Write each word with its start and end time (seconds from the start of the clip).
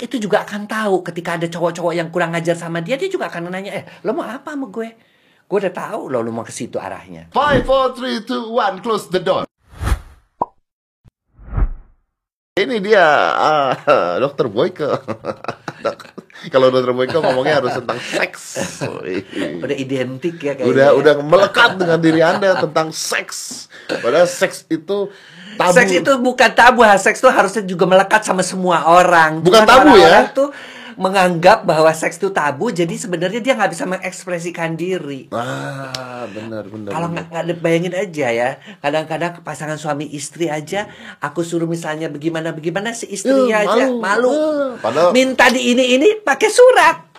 itu 0.00 0.16
juga 0.16 0.48
akan 0.48 0.64
tahu 0.64 1.04
ketika 1.04 1.36
ada 1.36 1.44
cowok-cowok 1.44 1.92
yang 1.92 2.08
kurang 2.08 2.32
ajar 2.32 2.56
sama 2.56 2.80
dia, 2.80 2.96
dia 2.96 3.12
juga 3.12 3.28
akan 3.28 3.52
nanya, 3.52 3.72
eh, 3.76 3.84
lo 4.04 4.16
mau 4.16 4.24
apa 4.24 4.56
sama 4.56 4.72
gue? 4.72 4.88
Gue 5.44 5.58
udah 5.60 5.74
tahu 5.74 6.08
lo, 6.08 6.24
lo 6.24 6.30
mau 6.32 6.46
ke 6.46 6.54
situ 6.54 6.80
arahnya. 6.80 7.28
Five, 7.34 7.68
four, 7.68 7.92
three, 7.92 8.24
two, 8.24 8.54
one, 8.54 8.80
close 8.80 9.12
the 9.12 9.20
door. 9.20 9.44
Ini 12.60 12.76
dia 12.80 13.04
ah, 13.36 13.72
dokter 14.22 14.46
Boyke. 14.48 14.84
Kalau 16.54 16.72
dokter 16.72 16.92
Boyke 16.92 17.16
ngomongnya 17.20 17.60
harus 17.60 17.72
tentang 17.76 17.98
seks. 18.00 18.42
Udah 19.60 19.76
identik 19.76 20.36
ya 20.40 20.56
kayaknya. 20.56 20.68
udah 20.68 20.88
ya. 20.92 20.96
udah 20.96 21.14
melekat 21.24 21.80
dengan 21.80 21.98
diri 22.00 22.20
anda 22.20 22.56
tentang 22.60 22.92
seks. 22.92 23.68
Padahal 23.88 24.28
seks 24.28 24.68
itu 24.68 25.08
tabu. 25.60 25.76
Seks 25.76 25.92
itu 25.92 26.12
bukan 26.16 26.50
tabu, 26.50 26.80
seks 26.96 27.18
itu 27.18 27.28
harusnya 27.28 27.62
juga 27.62 27.84
melekat 27.84 28.22
sama 28.22 28.40
semua 28.40 28.82
orang. 28.86 29.44
Bukan 29.44 29.60
Cuman 29.60 29.68
tabu 29.68 29.88
ya? 29.92 29.92
orang-orang 29.92 30.28
tuh 30.32 30.48
menganggap 31.00 31.64
bahwa 31.64 31.88
seks 31.90 32.20
itu 32.20 32.28
tabu, 32.28 32.68
jadi 32.68 32.92
sebenarnya 32.92 33.40
dia 33.40 33.56
nggak 33.56 33.72
bisa 33.72 33.88
mengekspresikan 33.88 34.76
diri. 34.76 35.32
Ah, 35.32 36.28
benar 36.28 36.68
benar. 36.68 36.92
Kalau 36.92 37.08
nggak 37.08 37.56
bayangin 37.56 37.96
aja 37.96 38.28
ya, 38.28 38.50
kadang-kadang 38.78 39.40
pasangan 39.40 39.80
suami 39.80 40.12
istri 40.12 40.52
aja, 40.52 40.92
aku 41.16 41.40
suruh 41.40 41.64
misalnya 41.64 42.12
bagaimana 42.12 42.52
bagaimana 42.52 42.92
si 42.92 43.08
istri 43.08 43.32
Eh, 43.32 43.48
aja 43.48 43.88
malu. 43.88 43.96
malu, 43.96 44.32
padahal- 44.76 45.16
minta 45.16 45.48
di 45.48 45.72
ini 45.72 45.96
ini 45.96 46.20
pakai 46.20 46.50
surat. 46.52 47.09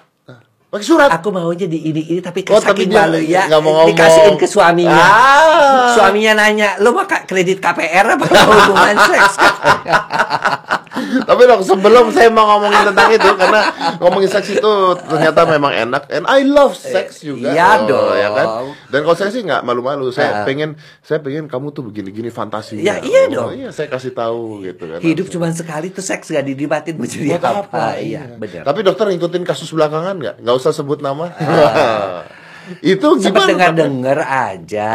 Pakai 0.71 0.85
surat. 0.87 1.09
Aku 1.11 1.29
maunya 1.29 1.67
di 1.67 1.83
ini 1.83 2.01
ini 2.07 2.19
tapi 2.19 2.47
Oh, 2.47 2.55
tapi 2.55 2.87
saking 2.87 2.95
malu 2.95 3.19
ya 3.19 3.43
mau 3.51 3.59
ngomong. 3.75 3.91
dikasihin 3.91 4.35
ke 4.35 4.47
suaminya. 4.47 5.03
Ah. 5.03 5.91
Suaminya 5.91 6.31
nanya, 6.37 6.79
"Lu 6.79 6.95
mau 6.95 7.03
ka- 7.03 7.27
kredit 7.27 7.59
KPR 7.59 8.15
apa 8.15 8.23
hubungan 8.31 8.95
seks?" 9.05 9.35
Tapi 11.21 11.41
dong 11.45 11.63
sebelum 11.63 12.11
saya 12.11 12.27
mau 12.27 12.43
ngomongin 12.45 12.83
tentang 12.85 13.09
itu 13.09 13.29
karena 13.33 13.61
ngomongin 13.97 14.27
seks 14.27 14.51
itu 14.51 14.73
ternyata 15.01 15.43
memang 15.45 15.71
enak 15.71 16.03
and 16.09 16.27
I 16.27 16.43
love 16.43 16.73
sex 16.73 17.21
juga. 17.21 17.47
Iya 17.47 17.87
dong. 17.87 18.11
ya 18.11 18.29
kan? 18.29 18.47
Dan 18.87 18.99
kalau 19.01 19.15
saya 19.15 19.29
sih 19.29 19.39
nggak 19.39 19.61
malu-malu. 19.61 20.11
Saya 20.11 20.29
Ah. 20.31 20.43
pengen 20.43 20.75
saya 20.99 21.17
pengen 21.17 21.47
kamu 21.47 21.71
tuh 21.71 21.83
begini-gini 21.83 22.27
fantasi. 22.27 22.77
Ya, 22.77 22.99
iya 22.99 23.27
dong. 23.27 23.53
Iya, 23.53 23.69
saya 23.69 23.87
kasih 23.87 24.11
tahu 24.11 24.61
gitu 24.61 24.83
kan. 24.85 24.99
Hidup 24.99 25.27
cuma 25.27 25.47
sekali 25.49 25.89
tuh 25.89 26.01
seks 26.01 26.27
gak 26.27 26.43
dinikmatin 26.43 26.95
mau 26.95 27.05
jadi 27.05 27.35
Buat 27.35 27.43
apa? 27.65 27.95
Iya, 27.95 28.35
benar. 28.35 28.63
Tapi 28.63 28.79
dokter 28.81 29.07
ngikutin 29.07 29.43
kasus 29.43 29.71
belakangan 29.71 30.13
nggak? 30.13 30.35
Nggak 30.39 30.55
usah 30.55 30.71
sebut 30.71 30.99
nama. 30.99 31.31
itu 32.83 33.07
Sempat 33.17 33.47
gimana? 33.47 33.49
dengar-dengar 33.49 34.19
aja. 34.21 34.91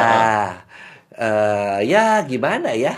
Eh, 1.11 1.79
ya 1.89 2.21
gimana 2.23 2.71
ya? 2.73 2.93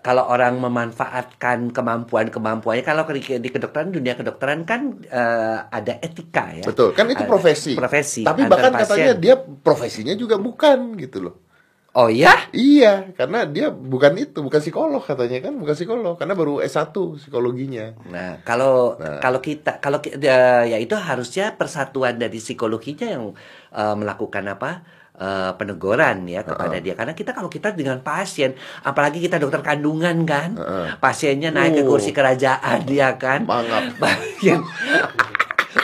Kalau 0.00 0.26
orang 0.26 0.58
memanfaatkan 0.58 1.70
kemampuan-kemampuannya, 1.70 2.82
kalau 2.82 3.04
di, 3.12 3.20
di 3.20 3.50
kedokteran 3.52 3.92
dunia 3.92 4.16
kedokteran 4.16 4.64
kan 4.64 5.04
eh, 5.04 5.58
ada 5.68 6.00
etika 6.00 6.50
ya. 6.50 6.64
Betul, 6.64 6.96
kan 6.96 7.06
itu 7.12 7.22
profesi. 7.28 7.76
Profesi. 7.76 8.22
Tapi 8.24 8.48
bahkan 8.48 8.72
pasien. 8.74 8.88
katanya 8.88 9.12
dia 9.14 9.34
profesinya 9.38 10.14
juga 10.16 10.40
bukan 10.40 10.96
gitu 10.98 11.20
loh. 11.30 11.44
Oh 11.94 12.10
ya? 12.10 12.50
Iya, 12.50 13.14
karena 13.14 13.46
dia 13.46 13.70
bukan 13.70 14.18
itu, 14.18 14.42
bukan 14.42 14.58
psikolog 14.58 14.98
katanya 14.98 15.46
kan, 15.46 15.54
bukan 15.54 15.78
psikolog, 15.78 16.18
karena 16.18 16.34
baru 16.34 16.58
S1 16.58 16.90
psikologinya. 16.90 17.94
Nah, 18.10 18.42
kalau 18.42 18.98
Nah. 18.98 19.22
kalau 19.22 19.38
kita 19.38 19.78
kalau 19.78 20.02
eh, 20.02 20.74
ya 20.74 20.78
itu 20.82 20.98
harusnya 20.98 21.54
persatuan 21.54 22.18
dari 22.18 22.42
psikologinya 22.42 23.06
yang 23.14 23.24
eh, 23.70 23.94
melakukan 23.94 24.42
apa? 24.50 24.82
Eh, 25.14 25.50
peneguran 25.54 26.24
ya 26.24 26.42
kepada 26.42 26.76
dia 26.76 26.92
karena 26.92 27.12
kita 27.12 27.30
kalau 27.30 27.46
kita 27.46 27.70
dengan 27.70 28.00
pasien 28.00 28.52
apalagi 28.80 29.18
kita 29.18 29.36
dokter 29.36 29.60
kandungan 29.60 30.22
kan 30.22 30.58
pasiennya 30.98 31.50
naik 31.50 31.74
ke 31.74 31.82
Uh. 31.82 31.88
kursi 31.88 32.10
kerajaan 32.10 32.82
dia 32.82 33.14
kan 33.22 33.42
Mangap. 33.42 33.94
Pasien- 34.02 34.66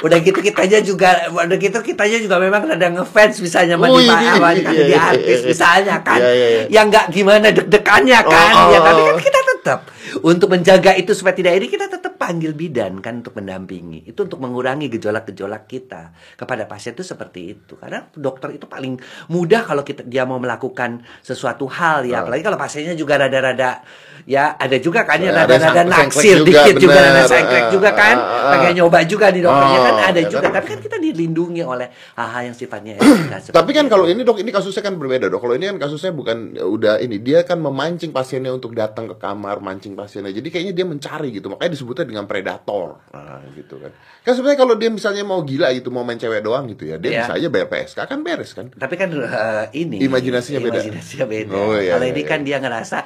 udah 0.01 0.17
gitu 0.19 0.41
kitanya 0.41 0.81
juga 0.81 1.13
udah 1.29 1.59
gitu 1.59 1.77
kitanya 1.85 2.17
juga 2.19 2.39
memang 2.39 2.63
ada 2.65 2.89
ngefans 2.89 3.37
misalnya 3.39 3.75
sama 3.75 3.85
Oh, 3.87 3.99
di, 3.99 4.07
iya, 4.07 4.33
sama 4.33 4.49
iya, 4.49 4.55
di- 4.55 4.63
iya, 4.63 4.73
di 4.73 4.85
iya, 4.89 5.01
artis 5.05 5.39
iya. 5.39 5.47
misalnya 5.47 5.97
kan 6.01 6.17
Iya, 6.17 6.31
iya, 6.31 6.49
iya. 6.49 6.63
yang 6.71 6.87
nggak 6.89 7.07
gimana 7.11 7.47
deg-degannya 7.51 8.21
kan 8.25 8.53
Oh, 8.57 8.69
ya 8.71 8.79
oh, 8.79 8.83
tapi 8.83 9.01
oh. 9.03 9.05
kan 9.05 9.17
kita 9.21 9.41
tetap 9.45 9.79
untuk 10.23 10.49
menjaga 10.49 10.95
itu 10.95 11.13
supaya 11.13 11.35
tidak 11.35 11.53
ini 11.55 11.67
kita 11.69 11.87
tetap 11.87 12.10
panggil 12.21 12.53
bidan 12.53 13.01
kan 13.01 13.25
untuk 13.25 13.41
mendampingi. 13.41 14.05
Itu 14.05 14.29
untuk 14.29 14.45
mengurangi 14.45 14.93
gejolak-gejolak 14.93 15.65
kita 15.65 16.13
kepada 16.37 16.69
pasien 16.69 16.93
itu 16.93 17.01
seperti 17.01 17.41
itu. 17.57 17.81
Karena 17.81 18.05
dokter 18.13 18.53
itu 18.61 18.69
paling 18.69 19.01
mudah 19.33 19.65
kalau 19.65 19.81
kita 19.81 20.05
dia 20.05 20.29
mau 20.29 20.37
melakukan 20.37 21.01
sesuatu 21.25 21.65
hal 21.73 22.05
ya. 22.05 22.21
Apalagi 22.21 22.45
kalau 22.45 22.61
pasiennya 22.61 22.93
juga 22.93 23.17
rada-rada 23.17 23.81
ya 24.29 24.53
ada 24.61 24.77
juga 24.77 25.09
kan 25.09 25.17
Ada 25.17 25.49
rada-rada 25.49 25.83
naksir 25.89 26.45
dikit 26.45 26.77
juga 26.77 27.01
rada 27.01 27.25
sengklek 27.25 27.73
juga 27.73 27.91
kan. 27.97 28.17
Ah, 28.21 28.29
ah, 28.29 28.37
ah. 28.37 28.53
pengen 28.53 28.85
nyoba 28.85 29.01
juga 29.09 29.33
di 29.33 29.41
dokternya 29.41 29.81
kan 29.81 29.97
ada 30.13 30.21
ya 30.21 30.29
juga. 30.29 30.49
tapi 30.53 30.67
kan 30.77 30.81
kita 30.85 30.97
dilindungi 31.01 31.63
oleh 31.65 31.89
hal-hal 32.21 32.53
yang 32.53 32.57
sifatnya 32.57 33.01
Tapi 33.57 33.71
kan 33.73 33.89
kalau 33.89 34.05
ini 34.05 34.21
dok, 34.27 34.43
ini 34.43 34.53
kasusnya 34.53 34.85
kan 34.85 35.01
berbeda 35.01 35.33
dok. 35.33 35.41
Kalau 35.41 35.55
ini 35.57 35.73
kan 35.73 35.89
kasusnya 35.89 36.13
bukan 36.13 36.59
ya 36.59 36.69
udah 36.69 36.95
ini, 37.01 37.23
dia 37.23 37.47
kan 37.47 37.63
memancing 37.63 38.13
pasiennya 38.13 38.53
untuk 38.53 38.77
datang 38.77 39.09
ke 39.09 39.17
kamar, 39.17 39.63
mancing 39.65 39.97
pasiennya. 39.97 40.35
Jadi 40.35 40.49
kayaknya 40.53 40.75
dia 40.77 40.87
mencari 40.87 41.29
gitu, 41.33 41.49
makanya 41.49 41.73
disebutnya 41.79 42.05
dengan 42.11 42.27
predator. 42.27 42.99
Nah, 43.15 43.41
gitu 43.55 43.79
kan. 43.79 43.95
Kan 44.21 44.37
sebenarnya 44.37 44.61
kalau 44.61 44.75
dia 44.77 44.93
misalnya 44.93 45.25
mau 45.25 45.41
gila 45.41 45.73
gitu, 45.73 45.89
mau 45.89 46.05
main 46.05 46.21
cewek 46.21 46.45
doang 46.45 46.69
gitu 46.69 46.85
ya, 46.85 47.01
dia 47.01 47.09
Iya. 47.09 47.21
bisa 47.25 47.33
aja 47.41 47.49
bayar 47.49 47.69
PSK 47.73 47.99
kan 48.05 48.19
beres 48.21 48.53
kan. 48.53 48.67
Tapi 48.69 48.95
kan 48.95 49.09
eh, 49.09 49.65
ini 49.81 49.97
Imajinasinya 50.05 50.61
beda. 50.61 50.77
Imajinasinya 50.77 51.25
beda. 51.25 51.55
Oh, 51.57 51.73
iya, 51.73 51.97
Kalau 51.97 52.05
iya, 52.05 52.13
ini 52.13 52.23
iya. 52.23 52.29
kan 52.29 52.41
dia 52.45 52.57
ngerasa 52.61 52.99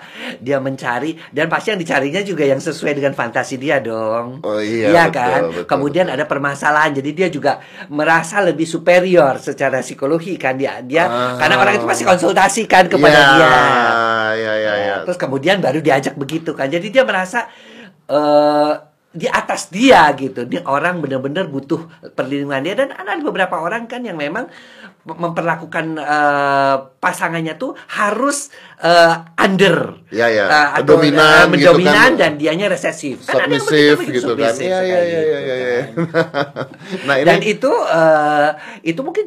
dia 0.42 0.58
mencari 0.58 1.14
dan 1.30 1.46
pasti 1.46 1.70
yang 1.70 1.78
dicarinya 1.78 2.18
juga 2.20 2.42
yang 2.42 2.58
sesuai 2.58 2.98
dengan 2.98 3.14
fantasi 3.14 3.54
dia 3.56 3.78
dong. 3.78 4.42
Oh, 4.42 4.58
iya, 4.58 4.90
betul, 5.06 5.14
kan. 5.14 5.40
betul, 5.54 5.64
Kemudian 5.70 6.06
ada 6.10 6.26
permasalahan. 6.26 6.98
Jadi 6.98 7.10
dia 7.14 7.28
juga 7.30 7.62
merasa 7.86 8.42
lebih 8.42 8.66
superior 8.66 9.38
secara 9.38 9.86
psikologi 9.86 10.34
kan 10.34 10.58
dia 10.58 10.82
dia 10.82 11.06
Ah. 11.06 11.38
karena 11.38 11.62
orang 11.62 11.74
itu 11.78 11.86
pasti 11.86 12.02
konsultasi 12.02 12.66
kan 12.66 12.90
kepada 12.90 13.14
ya, 13.14 13.26
dia. 13.38 13.50
Ya, 14.34 14.54
ya, 14.58 14.72
ya. 14.82 14.94
Terus 15.06 15.14
kemudian 15.14 15.62
baru 15.62 15.78
diajak 15.78 16.18
begitu 16.18 16.50
kan. 16.52 16.66
Jadi 16.66 16.90
dia 16.90 17.06
merasa 17.06 17.46
eh 18.04 18.72
di 19.14 19.30
atas 19.30 19.70
dia 19.70 20.10
gitu. 20.18 20.42
Dia 20.44 20.66
orang 20.66 20.98
benar-benar 20.98 21.46
butuh 21.46 21.86
perlindungan 22.12 22.60
dia 22.60 22.74
dan 22.74 22.90
ada 22.90 23.14
beberapa 23.22 23.62
orang 23.62 23.86
kan 23.86 24.02
yang 24.02 24.18
memang 24.18 24.50
memperlakukan 25.04 26.00
eh, 26.00 26.76
pasangannya 26.96 27.60
tuh 27.60 27.76
harus 27.92 28.48
eh, 28.80 29.14
under 29.36 30.00
Ya, 30.08 30.32
ya. 30.32 30.48
eh, 30.48 30.68
atau 30.80 30.96
Dominan 30.96 31.52
gitu 31.52 31.76
mendominan 31.76 32.16
kan. 32.16 32.20
dan 32.20 32.32
dianya 32.40 32.72
resesif. 32.72 33.20
Kan 33.28 33.44
ada 33.44 33.52
yang 33.52 33.60
Submissive 33.60 33.98
begitu-begitu, 34.00 34.16
gitu 34.16 34.32
kan. 34.32 34.54
submissive 34.56 34.64
Iya, 34.64 34.78
iya, 34.80 34.94
kayak 34.96 35.04
iya, 35.04 35.20
gitu 35.20 35.28
iya, 35.28 35.54
iya. 35.54 35.76
kan. 35.76 35.88
Nah, 37.06 37.14
ini 37.20 37.26
Dan 37.28 37.38
itu 37.44 37.72
eh, 37.84 38.50
itu 38.82 39.00
mungkin 39.04 39.24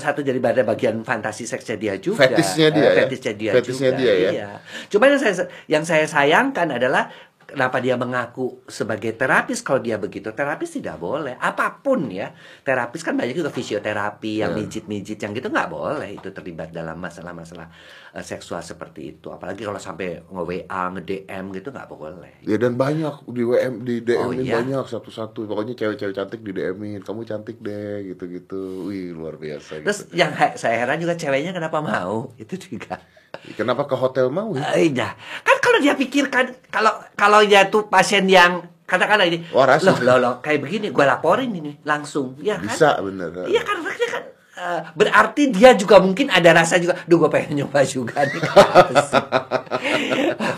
satu 0.00 0.20
dari 0.24 0.40
bagian 0.40 0.96
fantasi 1.04 1.44
seksnya 1.44 1.76
dia 1.76 1.94
juga. 2.00 2.24
Fetisnya 2.24 2.68
dia 2.72 2.88
ya? 2.88 2.92
Fetisnya 3.04 3.32
dia 3.36 3.52
Fetisnya 3.52 3.90
juga. 3.92 4.00
dia 4.00 4.12
ya? 4.16 4.30
Iya. 4.32 4.48
Cuma 4.88 5.04
yang 5.12 5.20
saya 5.20 5.34
yang 5.68 5.84
saya 5.84 6.06
sayangkan 6.08 6.72
adalah 6.72 7.12
kenapa 7.48 7.80
dia 7.80 7.96
mengaku 7.96 8.60
sebagai 8.64 9.16
terapis 9.16 9.64
kalau 9.64 9.80
dia 9.80 9.96
begitu. 9.96 10.28
Terapis 10.30 10.76
tidak 10.76 10.96
boleh. 10.96 11.32
Apa 11.34 11.80
pun 11.80 12.06
ya. 12.06 12.28
Terapis 12.60 13.00
kan 13.00 13.16
banyak 13.16 13.32
juga 13.32 13.48
fisioterapi 13.48 14.38
yang 14.38 14.52
Ya. 14.52 14.56
mijit-mijit 14.58 15.16
yang 15.16 15.32
gitu 15.32 15.48
nggak 15.48 15.66
boleh 15.66 16.12
itu 16.12 16.28
terlibat 16.28 16.68
dalam 16.68 16.94
masalah-masalah 16.94 17.72
eh, 18.10 18.20
seksual 18.20 18.60
seperti 18.60 19.16
itu. 19.16 19.28
Apalagi 19.28 19.64
kalau 19.64 19.76
sampai 19.76 20.20
nge-WA, 20.22 20.68
nge-DM 20.92 21.44
gitu 21.52 21.68
nggak 21.68 21.88
boleh. 21.88 22.32
Ya 22.42 22.56
dan 22.56 22.76
banyak 22.76 23.24
di 23.26 23.42
WM 23.42 23.74
di 23.80 24.00
DM 24.00 24.20
Oh, 24.20 24.30
iya? 24.30 24.60
banyak 24.60 24.84
satu-satu. 24.84 25.44
Pokoknya 25.44 25.72
cewek-cewek 25.72 26.12
cantik 26.14 26.40
di 26.40 26.52
DM-in, 26.52 27.00
kamu 27.00 27.24
cantik 27.24 27.56
deh 27.58 28.04
gitu-gitu. 28.06 28.86
Wih, 28.86 29.10
luar 29.10 29.34
biasa 29.34 29.80
Terus 29.80 30.04
gitu. 30.04 30.16
yang 30.16 30.30
saya 30.54 30.76
heran 30.78 31.00
juga 31.00 31.14
ceweknya 31.14 31.50
kenapa 31.50 31.80
mau? 31.80 32.28
Itu 32.36 32.54
juga. 32.54 33.00
Kenapa 33.54 33.84
ke 33.84 33.94
hotel 33.94 34.28
mau 34.28 34.52
ya? 34.52 34.72
Eh, 34.74 34.92
Iya. 34.92 35.12
Kan 35.40 35.56
kalau 35.58 35.78
dia 35.78 35.94
pikirkan 35.94 36.44
kalau 36.68 36.92
kalau 37.14 37.40
dia 37.42 37.66
tuh 37.66 37.86
pasien 37.86 38.24
yang 38.24 38.60
katakanlah 38.84 39.24
ini, 39.24 39.44
Wah, 39.52 39.68
rasis. 39.68 39.84
loh, 39.84 39.96
loh, 40.00 40.16
loh, 40.16 40.34
kayak 40.40 40.64
begini, 40.64 40.88
gue 40.88 41.04
laporin 41.04 41.52
ini 41.52 41.76
langsung, 41.84 42.40
ya 42.40 42.56
kan? 42.56 42.64
Bisa 42.64 42.88
bener. 42.98 43.44
Iya 43.44 43.60
kan, 43.60 43.76
dia 43.84 44.08
kan 44.08 44.22
eh, 44.58 44.80
berarti 44.90 45.42
dia 45.52 45.70
juga 45.72 46.00
mungkin 46.00 46.32
ada 46.32 46.50
rasa 46.50 46.80
juga, 46.80 46.96
duh 47.04 47.20
gue 47.20 47.28
pengen 47.28 47.62
nyoba 47.62 47.84
juga 47.84 48.24
nih 48.24 48.40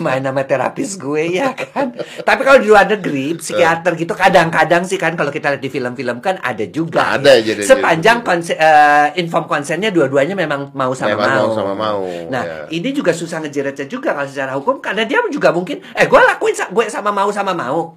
main 0.00 0.20
sama 0.20 0.42
terapis 0.42 0.96
gue 0.96 1.36
ya 1.36 1.52
kan. 1.52 1.92
Tapi 1.96 2.40
kalau 2.40 2.58
di 2.58 2.66
luar 2.66 2.88
negeri 2.88 3.36
psikiater 3.36 3.94
gitu 3.94 4.12
kadang-kadang 4.12 4.82
sih 4.82 4.96
kan 4.96 5.14
kalau 5.14 5.28
kita 5.28 5.52
lihat 5.52 5.62
di 5.62 5.68
film-film 5.68 6.18
kan 6.18 6.40
ada 6.40 6.64
juga. 6.66 7.14
Ada 7.14 7.38
aja 7.38 7.52
deh, 7.54 7.64
Sepanjang 7.64 8.18
jadi. 8.20 8.26
konse, 8.26 8.52
eh, 8.52 9.06
inform 9.16 9.46
konsennya 9.46 9.88
dua-duanya 9.88 10.34
memang 10.34 10.72
mau 10.72 10.90
sama 10.92 11.14
Memang 11.14 11.28
mau. 11.30 11.44
mau 11.44 11.50
sama 11.54 11.74
mau, 11.74 12.00
Nah 12.26 12.42
ya. 12.42 12.56
ini 12.72 12.90
juga 12.90 13.12
susah 13.12 13.38
ngejeretnya 13.40 13.86
juga 13.86 14.12
kalau 14.12 14.26
secara 14.26 14.52
hukum 14.56 14.80
karena 14.80 15.04
dia 15.04 15.20
juga 15.28 15.52
mungkin 15.52 15.78
eh 15.92 16.08
gue 16.08 16.20
lakuin 16.20 16.56
gue 16.56 16.84
sama 16.88 17.12
mau 17.12 17.30
sama 17.30 17.52
mau. 17.52 17.94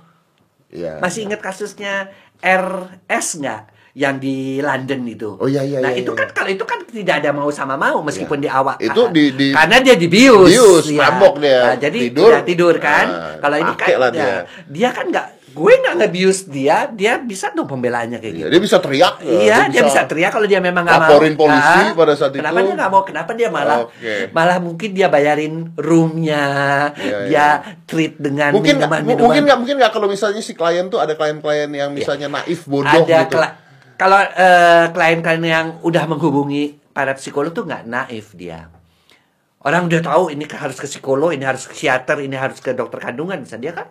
Iya. 0.70 0.98
Masih 1.00 1.26
ingat 1.26 1.40
kasusnya 1.40 2.12
RS 2.42 3.40
nggak? 3.40 3.62
Yang 3.94 4.18
di 4.18 4.58
London 4.58 5.06
itu. 5.06 5.38
Oh, 5.38 5.46
iya, 5.46 5.62
iya, 5.62 5.78
Nah 5.78 5.94
iya, 5.94 6.02
itu 6.02 6.12
iya. 6.12 6.20
kan 6.20 6.28
kalau 6.34 6.50
itu 6.50 6.66
kan 6.66 6.82
tidak 6.84 7.16
ada 7.22 7.30
mau 7.30 7.50
sama 7.50 7.78
mau 7.78 8.02
meskipun 8.02 8.38
di 8.38 8.50
awal. 8.50 8.74
Itu 8.76 9.14
di- 9.14 9.30
di- 9.32 9.54
karena 9.54 9.78
dia 9.80 9.94
dibius. 9.94 10.50
Bius, 10.50 10.86
ya. 10.90 11.08
mabok 11.08 11.38
dia. 11.38 11.62
Nah, 11.64 11.76
jadi 11.78 12.00
Tidur. 12.10 12.26
tidak 12.28 12.44
tidur 12.44 12.76
kan. 12.78 13.06
Nah, 13.08 13.34
kalau 13.38 13.58
ini 13.60 13.74
kan 13.76 13.88
lah 13.96 14.10
ya, 14.10 14.34
dia 14.66 14.90
kan 14.90 15.06
nggak 15.08 15.28
gue 15.54 15.70
nggak 15.78 15.96
nge-abuse 15.96 16.50
dia, 16.50 16.90
dia 16.90 17.22
bisa 17.22 17.54
dong 17.54 17.70
pembelaannya 17.70 18.18
kayak 18.18 18.34
Iya, 18.34 18.40
gitu. 18.40 18.50
dia 18.50 18.62
bisa 18.64 18.78
teriak. 18.82 19.14
ya, 19.22 19.30
Iya, 19.30 19.58
dia 19.70 19.82
bisa 19.84 20.02
teriak 20.04 20.32
kalau 20.34 20.48
dia 20.50 20.58
memang 20.58 20.82
nggak 20.82 20.98
mau. 20.98 21.10
laporin 21.14 21.34
polisi 21.38 21.62
Ah, 21.80 21.94
pada 21.94 22.14
saat 22.18 22.34
kenapa 22.34 22.58
itu. 22.58 22.66
dia 22.66 22.76
nggak 22.76 22.90
mau? 22.90 23.02
Kenapa 23.06 23.32
dia 23.32 23.50
malah 23.54 23.78
Oke. 23.86 24.34
malah 24.34 24.58
mungkin 24.58 24.90
dia 24.92 25.08
bayarin 25.08 25.70
roomnya, 25.78 26.44
Iya, 26.98 27.18
dia 27.30 27.46
treat 27.86 28.18
dengan 28.18 28.50
Mungkin 28.50 28.82
nggak, 28.82 28.90
minuman 28.90 29.22
mungkin 29.22 29.42
nggak, 29.46 29.58
mungkin 29.62 29.76
nggak 29.78 29.92
kalau 29.92 30.10
misalnya 30.10 30.42
si 30.42 30.52
klien 30.52 30.90
tuh 30.90 30.98
ada 30.98 31.14
klien-klien 31.14 31.70
yang 31.70 31.94
misalnya 31.94 32.26
naif 32.28 32.66
bodoh 32.66 32.90
ada 32.90 33.06
gitu. 33.24 33.38
Kalau 33.96 34.20
eh, 34.20 34.86
klien-klien 34.92 35.44
yang 35.44 35.68
udah 35.82 36.04
menghubungi 36.10 36.78
para 36.94 37.14
psikolog 37.18 37.52
tuh 37.52 37.66
nggak 37.66 37.84
naif 37.90 38.34
dia. 38.38 38.70
Orang 39.64 39.88
udah 39.88 40.04
tahu 40.04 40.28
ini 40.36 40.44
harus 40.50 40.76
ke 40.76 40.88
psikolog, 40.92 41.32
ini 41.32 41.48
harus 41.48 41.64
ke 41.66 41.74
psikiater, 41.74 42.20
ini 42.20 42.36
harus 42.36 42.60
ke 42.60 42.76
dokter 42.76 43.00
kandungan, 43.00 43.48
bisa 43.48 43.56
dia 43.56 43.72
kan 43.72 43.88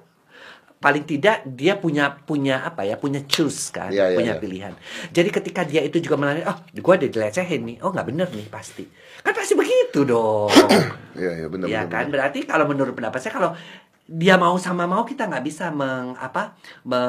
paling 0.82 1.06
tidak 1.06 1.46
dia 1.46 1.78
punya 1.78 2.10
punya 2.10 2.66
apa 2.66 2.82
ya 2.82 2.98
punya 2.98 3.22
choose 3.22 3.70
kan 3.70 3.94
Iya, 3.94 4.12
iya, 4.12 4.18
punya 4.18 4.34
iya. 4.34 4.42
pilihan 4.42 4.72
jadi 5.14 5.28
ketika 5.30 5.62
dia 5.62 5.78
itu 5.86 6.02
juga 6.02 6.18
menanya 6.18 6.50
oh 6.50 6.58
gue 6.74 6.82
udah 6.82 7.06
dilecehin 7.06 7.62
nih 7.62 7.76
oh 7.86 7.94
nggak 7.94 8.06
bener 8.10 8.26
nih 8.34 8.50
pasti 8.50 8.82
kan 9.22 9.30
pasti 9.30 9.54
begitu 9.54 10.02
dong 10.02 10.50
Iya, 11.12 11.44
iya 11.44 11.46
benar 11.46 11.66
ya 11.70 11.86
benar, 11.86 11.92
kan 11.92 12.04
benar. 12.10 12.12
berarti 12.18 12.38
kalau 12.50 12.66
menurut 12.66 12.98
pendapat 12.98 13.20
saya 13.22 13.32
kalau 13.38 13.54
dia 14.04 14.34
mau 14.34 14.54
sama 14.56 14.84
mau 14.84 15.02
kita 15.02 15.24
nggak 15.24 15.42
bisa 15.42 15.70
meng 15.70 16.12
apa 16.14 16.58
me, 16.82 17.00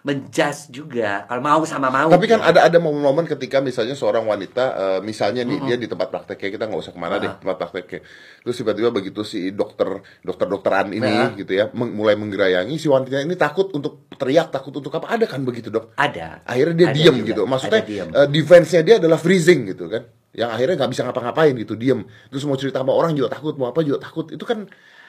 menjudge 0.00 0.72
juga. 0.72 1.24
Kalau 1.24 1.38
mau 1.40 1.60
sama 1.62 1.88
mau 1.88 2.08
Tapi 2.08 2.26
kan 2.26 2.40
ya. 2.40 2.48
ada 2.48 2.60
ada 2.64 2.78
momen-momen 2.78 3.26
ketika 3.26 3.60
misalnya 3.60 3.92
seorang 3.92 4.24
wanita 4.24 4.64
eh, 4.72 5.00
misalnya 5.00 5.42
nih 5.42 5.58
dia 5.62 5.76
di 5.76 5.84
tempat 5.84 6.08
prakteknya 6.08 6.48
kita 6.50 6.64
nggak 6.64 6.80
usah 6.80 6.92
ke 6.92 6.98
mana 6.98 7.18
deh 7.18 7.32
tempat 7.34 7.56
prakteknya 7.58 8.00
terus 8.40 8.56
tiba-tiba 8.56 8.88
begitu 8.88 9.20
si 9.22 9.50
dokter 9.50 9.88
dokter 10.20 10.46
dokteran 10.46 10.88
ini 10.90 11.04
Nah. 11.04 11.32
gitu 11.34 11.52
ya 11.52 11.68
meng- 11.70 11.92
mulai 11.92 12.14
menggerayangi 12.14 12.76
si 12.76 12.86
wanita 12.86 13.18
ini 13.18 13.34
takut 13.34 13.68
untuk 13.70 14.08
teriak 14.12 14.48
takut 14.48 14.72
untuk 14.72 14.90
apa 14.92 15.10
ada 15.10 15.24
kan 15.24 15.42
begitu 15.42 15.68
dok? 15.68 15.92
Ada. 15.94 16.42
Akhirnya 16.44 16.74
dia 16.76 16.88
Ada 16.88 16.96
diem 16.96 17.16
juga. 17.16 17.28
gitu. 17.28 17.42
Maksudnya 17.44 17.82
diem. 17.82 18.08
eh, 18.08 18.28
defense-nya 18.28 18.82
dia 18.82 18.94
adalah 18.96 19.16
freezing 19.16 19.68
gitu 19.68 19.86
kan. 19.86 20.02
Yang 20.30 20.50
akhirnya 20.52 20.74
nggak 20.76 20.90
bisa 20.90 21.02
ngapa-ngapain 21.04 21.54
gitu 21.56 21.74
diem. 21.74 22.00
Terus 22.28 22.42
mau 22.44 22.54
cerita 22.54 22.80
sama 22.80 22.92
orang 22.92 23.12
juga 23.12 23.28
takut 23.30 23.54
mau 23.54 23.66
apa 23.66 23.80
juga 23.80 23.98
takut. 24.00 24.28
Itu 24.28 24.42
kan 24.42 24.66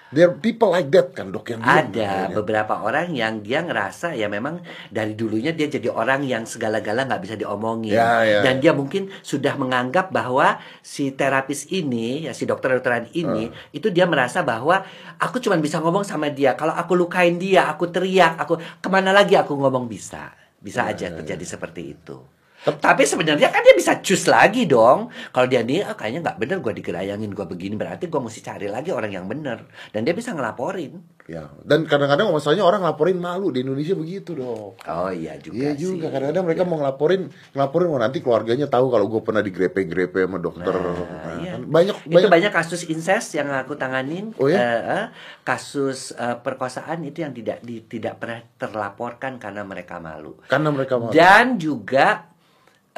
there 0.10 0.30
are 0.30 0.38
people 0.38 0.74
like 0.74 0.90
that 0.90 1.14
kan 1.14 1.30
dok 1.30 1.54
yang 1.54 1.62
ada 1.62 2.34
beberapa 2.34 2.82
orang 2.82 3.14
yang 3.14 3.46
dia 3.46 3.62
ngerasa 3.62 4.18
ya 4.18 4.26
memang 4.26 4.62
dari 4.90 5.14
dulunya 5.14 5.54
dia 5.54 5.70
jadi 5.70 5.90
orang 5.94 6.26
yang 6.26 6.50
segala-gala 6.50 7.06
nggak 7.06 7.22
bisa 7.22 7.36
diomongin. 7.38 7.94
Ya, 7.94 8.26
ya. 8.26 8.40
dan 8.42 8.58
dia 8.58 8.74
mungkin 8.74 9.14
sudah 9.22 9.54
menganggap 9.60 10.10
bahwa 10.10 10.58
si 10.82 11.14
terapis 11.14 11.70
ini 11.70 12.26
ya 12.26 12.34
si 12.34 12.50
dokter-dokteran 12.50 13.12
ini 13.14 13.52
Ah. 13.52 13.76
itu 13.76 13.94
dia 13.94 14.10
merasa 14.10 14.42
bahwa 14.42 14.82
aku 15.22 15.38
cuma 15.38 15.60
bisa 15.62 15.78
ngomong 15.84 16.02
sama 16.02 16.32
dia. 16.34 16.58
Kalau 16.58 16.74
aku 16.74 16.98
lukain 16.98 17.38
dia 17.38 17.70
aku 17.70 17.92
teriak 17.94 18.40
aku 18.42 18.58
ke 18.58 18.88
mana 18.90 19.14
lagi 19.14 19.38
aku 19.38 19.54
ngomong? 19.54 19.86
Bisa. 19.86 20.34
Bisa 20.60 20.90
Ya, 20.90 20.92
aja 20.92 21.08
terjadi 21.22 21.46
seperti 21.46 21.96
itu 21.96 22.39
tapi 22.62 23.04
sebenarnya 23.04 23.48
kan 23.48 23.62
dia 23.62 23.72
bisa 23.72 23.98
choose 23.98 24.26
lagi 24.26 24.64
dong. 24.64 25.08
Kalau 25.30 25.46
dia 25.46 25.62
nih 25.62 25.82
ah, 25.82 25.94
kayaknya 25.94 26.20
nggak 26.22 26.38
bener 26.38 26.58
gue 26.60 26.74
digerayangin 26.76 27.30
gue 27.30 27.46
begini 27.46 27.74
berarti 27.74 28.06
gue 28.06 28.20
mesti 28.20 28.40
cari 28.40 28.68
lagi 28.68 28.90
orang 28.90 29.12
yang 29.12 29.26
bener 29.26 29.64
dan 29.90 30.02
dia 30.02 30.12
bisa 30.12 30.32
ngelaporin. 30.32 31.00
ya 31.26 31.46
dan 31.62 31.86
kadang-kadang 31.86 32.26
masalahnya 32.28 32.66
orang 32.66 32.82
laporin 32.82 33.14
malu 33.16 33.48
di 33.48 33.62
Indonesia 33.62 33.94
begitu 33.94 34.34
dok 34.34 34.82
Oh 34.84 35.08
iya 35.08 35.38
juga 35.38 35.62
Iya 35.62 35.72
juga 35.74 36.10
kadang-kadang 36.10 36.42
mereka 36.44 36.64
mau 36.64 36.78
ngelaporin 36.78 37.22
ngelaporin 37.52 37.88
wah 37.88 38.02
nanti 38.02 38.18
keluarganya 38.20 38.66
tahu 38.66 38.90
kalau 38.90 39.06
gue 39.08 39.22
pernah 39.22 39.40
digrepe-grepe 39.40 40.20
sama 40.20 40.38
dokter 40.38 40.74
Nah, 40.74 41.38
iya. 41.38 41.54
kan 41.54 41.62
banyak 41.64 41.96
itu 42.02 42.10
banyak 42.12 42.30
banyak 42.30 42.52
kasus 42.52 42.82
incest 42.84 43.34
yang 43.34 43.46
aku 43.52 43.76
tanganin. 43.76 44.34
Oh 44.36 44.46
ya? 44.46 44.58
Eh, 44.58 45.06
kasus 45.44 46.12
eh, 46.12 46.34
perkosaan 46.36 47.02
itu 47.04 47.22
yang 47.22 47.32
tidak 47.32 47.62
di- 47.62 47.84
tidak 47.84 48.18
pernah 48.18 48.42
terlaporkan 48.56 49.38
karena 49.38 49.62
mereka 49.62 49.98
malu. 49.98 50.34
karena 50.46 50.70
mereka 50.70 50.98
mau 50.98 51.10
Dan 51.10 51.58
juga 51.58 52.26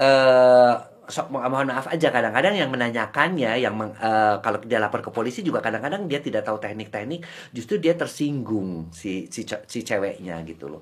eh 0.01 0.74
so- 1.06 1.27
mo- 1.27 1.44
mohon 1.44 1.68
maaf 1.68 1.86
aja 1.88 2.09
kadang-kadang 2.09 2.56
yang 2.56 2.69
menanyakannya 2.69 3.51
yang 3.59 3.75
meng- 3.75 3.94
eh, 3.94 4.36
kalau 4.39 4.57
dia 4.63 4.80
lapor 4.80 5.00
ke 5.00 5.12
polisi 5.12 5.39
juga 5.42 5.59
kadang-kadang 5.59 6.07
dia 6.07 6.18
tidak 6.18 6.42
tahu 6.42 6.57
teknik-teknik 6.57 7.21
justru 7.51 7.77
dia 7.77 7.94
tersinggung 7.94 8.89
si 8.89 9.27
si, 9.27 9.44
si 9.45 9.80
ceweknya 9.81 10.42
gitu 10.42 10.68
loh 10.68 10.81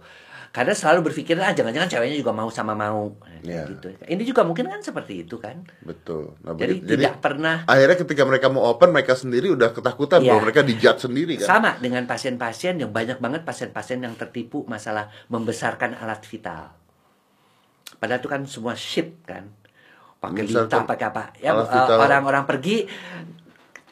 karena 0.50 0.74
selalu 0.74 1.06
berpikir 1.06 1.38
ah 1.38 1.54
jangan-jangan 1.54 1.86
ceweknya 1.88 2.18
juga 2.18 2.34
mau 2.34 2.50
sama 2.50 2.74
mau 2.74 3.14
Iya. 3.40 3.70
gitu 3.70 3.88
ini 4.04 4.24
juga 4.24 4.42
mungkin 4.44 4.68
kan 4.68 4.82
seperti 4.82 5.24
itu 5.24 5.38
kan 5.38 5.62
betul 5.82 6.36
nah, 6.42 6.52
jadi, 6.54 6.74
begitu. 6.76 6.90
jadi 6.90 7.02
tidak 7.06 7.16
pernah 7.22 7.56
akhirnya 7.64 7.98
ketika 7.98 8.24
mereka 8.26 8.48
mau 8.50 8.64
open 8.68 8.90
mereka 8.90 9.14
sendiri 9.14 9.48
udah 9.50 9.70
ketakutan 9.72 10.20
Iya. 10.20 10.34
bahwa 10.34 10.42
mereka 10.44 10.62
dijudge 10.62 11.02
sendiri 11.06 11.34
kan 11.38 11.48
sama 11.48 11.72
dengan 11.78 12.04
pasien-pasien 12.06 12.76
yang 12.78 12.90
banyak 12.90 13.18
banget 13.18 13.42
pasien-pasien 13.44 14.02
yang 14.02 14.14
tertipu 14.14 14.66
masalah 14.66 15.08
membesarkan 15.30 15.96
alat 15.96 16.22
vital. 16.24 16.74
Padahal 18.00 18.20
itu 18.24 18.30
kan 18.32 18.42
semua 18.48 18.74
shit 18.80 19.20
kan. 19.28 19.52
Pakai 20.20 20.44
lita, 20.44 20.84
pakai 20.84 21.06
apa? 21.12 21.24
Ya 21.40 21.56
eh, 21.56 21.96
orang-orang 21.96 22.44
pergi 22.44 22.88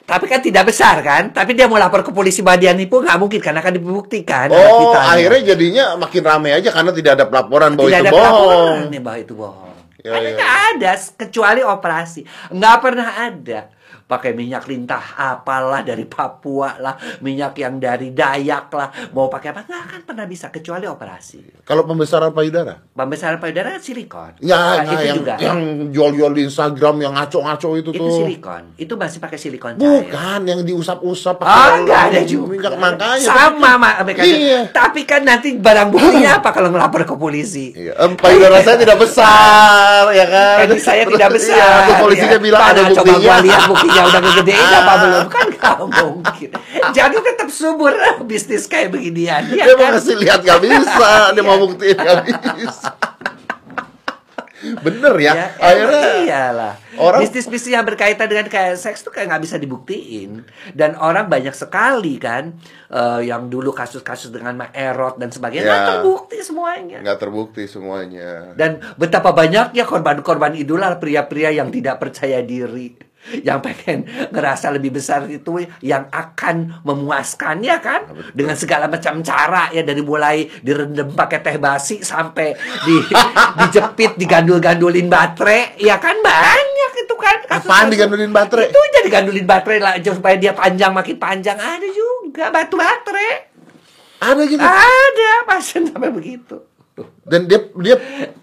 tapi 0.08 0.24
kan 0.32 0.40
tidak 0.40 0.72
besar 0.72 1.04
kan, 1.04 1.36
tapi 1.36 1.52
dia 1.52 1.68
mau 1.68 1.76
lapor 1.76 2.00
ke 2.00 2.16
polisi 2.16 2.40
bahwa 2.40 2.56
dia 2.56 2.72
nipu 2.72 3.04
nggak 3.04 3.20
mungkin 3.20 3.44
karena 3.44 3.60
kan 3.60 3.76
dibuktikan. 3.76 4.48
oh 4.48 4.88
vitalnya. 4.88 5.12
akhirnya 5.20 5.42
jadinya 5.52 5.86
makin 6.00 6.24
ramai 6.24 6.56
aja 6.56 6.72
karena 6.72 6.96
tidak 6.96 7.12
ada 7.20 7.26
pelaporan 7.28 7.76
bahwa 7.76 7.92
tidak 7.92 8.00
itu 8.00 8.08
ada 8.08 8.12
bohong 8.16 8.32
pelaporan 8.32 8.88
nih 8.88 9.02
bahwa 9.04 9.18
itu 9.20 9.34
bohong. 9.36 9.76
Ya, 10.00 10.12
Karena 10.16 10.30
ya. 10.32 10.36
nggak 10.40 10.56
ada 10.72 10.92
kecuali 11.12 11.62
operasi, 11.68 12.22
nggak 12.56 12.78
pernah 12.80 13.10
ada. 13.20 13.60
Pakai 14.08 14.32
minyak 14.32 14.64
lintah 14.66 15.04
apalah 15.14 15.84
dari 15.84 16.08
Papua 16.08 16.80
lah, 16.80 16.96
minyak 17.20 17.52
yang 17.54 17.76
dari 17.76 18.10
Dayak 18.10 18.72
lah, 18.72 18.88
mau 19.12 19.28
pakai 19.28 19.52
apa 19.52 19.62
nggak 19.62 19.82
akan 19.84 20.02
pernah 20.02 20.24
bisa 20.24 20.48
kecuali 20.48 20.88
operasi. 20.88 21.60
kalau 21.62 21.84
pembesaran 21.84 22.32
payudara 22.32 22.88
Pembesaran 22.88 23.36
payudara 23.36 23.68
kan 23.70 23.84
silikon. 23.84 24.32
ya 24.40 24.56
Nah, 24.56 24.80
nah, 24.80 24.84
itu 24.88 25.04
yang 25.04 25.18
juga. 25.18 25.36
yang 25.38 25.60
jual-jual 25.92 26.32
di 26.32 26.42
Instagram 26.42 26.96
yang 27.02 27.14
ngaco-ngaco 27.14 27.70
itu, 27.76 27.90
itu 27.90 28.00
tuh 28.00 28.12
silikon. 28.18 28.64
Itu 28.76 28.94
masih 28.96 29.20
pakai 29.20 29.36
silikon 29.36 29.76
cair. 29.76 30.08
bukan 30.08 30.42
yang 30.46 30.60
diusap-usap 30.64 31.36
Oh, 31.38 31.70
enggak 31.76 32.02
ada 32.08 32.22
juga. 32.24 32.48
minyak 32.50 32.76
makanya 32.80 33.28
Sama 33.28 33.76
mak 33.76 33.96
mereka. 34.02 34.24
Iya. 34.24 34.72
Tapi 34.72 35.04
kan 35.04 35.22
nanti 35.22 35.52
barang 35.54 35.92
buktinya 35.92 36.32
apa 36.40 36.50
kalau 36.50 36.72
ngelapor 36.72 37.04
ke 37.04 37.16
polisi? 37.16 37.76
Iya, 37.76 37.92
em, 38.00 38.16
payudara 38.16 38.64
saya 38.64 38.80
tidak 38.80 39.04
besar, 39.04 40.08
ya 40.12 40.26
kan? 40.26 40.56
Penis 40.64 40.80
saya 40.82 41.04
tidak 41.04 41.30
besar. 41.30 41.92
Iya, 41.92 41.96
polisinya 42.00 42.32
ya. 42.32 42.40
bilang 42.40 42.62
ada 42.64 42.82
coba 42.88 43.04
buktinya. 43.04 43.20
gua 43.20 43.38
lihat 43.44 43.62
buktinya 43.68 43.96
udah 44.04 44.22
kegedean 44.22 44.70
apa 44.76 44.94
belum? 45.00 45.26
Kan 45.28 45.46
nggak 45.50 45.76
mungkin. 45.82 46.50
Jadi 46.90 47.16
tetap 47.18 47.50
subur 47.50 47.94
bisnis 48.24 48.66
kayak 48.66 48.90
beginian. 48.90 49.48
Ya 49.50 49.64
Dia 49.64 49.76
mau 49.76 49.88
kan? 49.88 49.94
ngasih 49.96 50.16
lihat 50.16 50.40
gak 50.42 50.60
bisa, 50.66 51.12
dia 51.32 51.42
mau 51.42 51.54
Iya. 51.54 51.64
buktiin 51.64 51.98
gak 51.98 52.18
bisa. 52.56 52.90
Bener 54.58 55.14
ya, 55.18 55.34
Ya, 55.34 55.46
akhirnya 55.56 56.02
iyalah. 56.20 56.74
orang- 56.98 57.22
Bisnis-bisnis 57.22 57.72
yang 57.72 57.86
berkaitan 57.86 58.26
dengan 58.26 58.48
kayak 58.48 58.74
seks 58.76 59.00
tuh 59.00 59.14
kayak 59.14 59.30
nggak 59.30 59.44
bisa 59.46 59.56
dibuktiin. 59.56 60.44
Dan 60.74 60.98
orang 60.98 61.30
banyak 61.30 61.54
sekali 61.54 62.18
kan 62.18 62.58
eh, 62.90 63.22
yang 63.24 63.48
dulu 63.48 63.70
kasus-kasus 63.70 64.28
dengan 64.28 64.58
Mak 64.58 64.74
Erot 64.74 65.16
dan 65.16 65.30
sebagainya 65.30 65.62
Ya. 65.62 65.70
nggak 65.70 65.88
terbukti 65.94 66.38
semuanya. 66.42 66.98
nggak 67.00 67.20
terbukti 67.22 67.64
semuanya. 67.64 68.30
Dan 68.56 68.82
betapa 68.96 69.30
banyaknya 69.30 69.84
korban-korban 69.84 70.56
idola 70.56 70.90
pria-pria 70.96 71.54
yang 71.54 71.70
tidak 71.70 72.02
percaya 72.02 72.42
diri. 72.42 72.98
Yang 73.40 73.60
pengen 73.64 74.00
ngerasa 74.30 74.70
lebih 74.70 74.94
besar 74.94 75.26
itu 75.26 75.58
yang 75.80 76.08
akan 76.10 76.84
memuaskannya 76.84 77.76
kan? 77.80 78.02
Dengan 78.32 78.54
segala 78.54 78.86
macam 78.86 79.20
cara 79.22 79.72
ya 79.72 79.82
dari 79.82 80.00
mulai 80.00 80.48
direndam 80.60 81.12
pakai 81.12 81.40
teh 81.42 81.58
basi 81.58 82.02
sampai 82.02 82.54
di 82.84 82.96
dijepit 83.64 84.16
digandul-gandulin 84.16 85.08
baterai 85.08 85.80
ya 85.80 85.96
kan? 85.98 86.20
Banyak 86.20 86.92
itu 87.00 87.16
kan 87.16 87.38
kasus- 87.48 87.68
Apaan 87.68 87.88
digandulin 87.88 88.32
baterai? 88.32 88.68
itu 88.68 88.80
jadi 88.94 89.08
gandulin 89.10 89.46
baterai 89.46 89.80
lah 89.80 89.94
supaya 90.04 90.36
dia 90.36 90.52
panjang 90.52 90.92
makin 90.92 91.16
panjang. 91.16 91.56
Ada 91.56 91.88
juga 91.88 92.52
batu 92.52 92.76
baterai. 92.76 93.32
Ada 94.18 94.44
gitu. 94.50 94.58
ada 94.60 95.32
pasien 95.46 95.86
sampai 95.86 96.10
begitu 96.10 96.67
Dan 97.28 97.46
dia 97.46 97.60
dia 97.78 97.96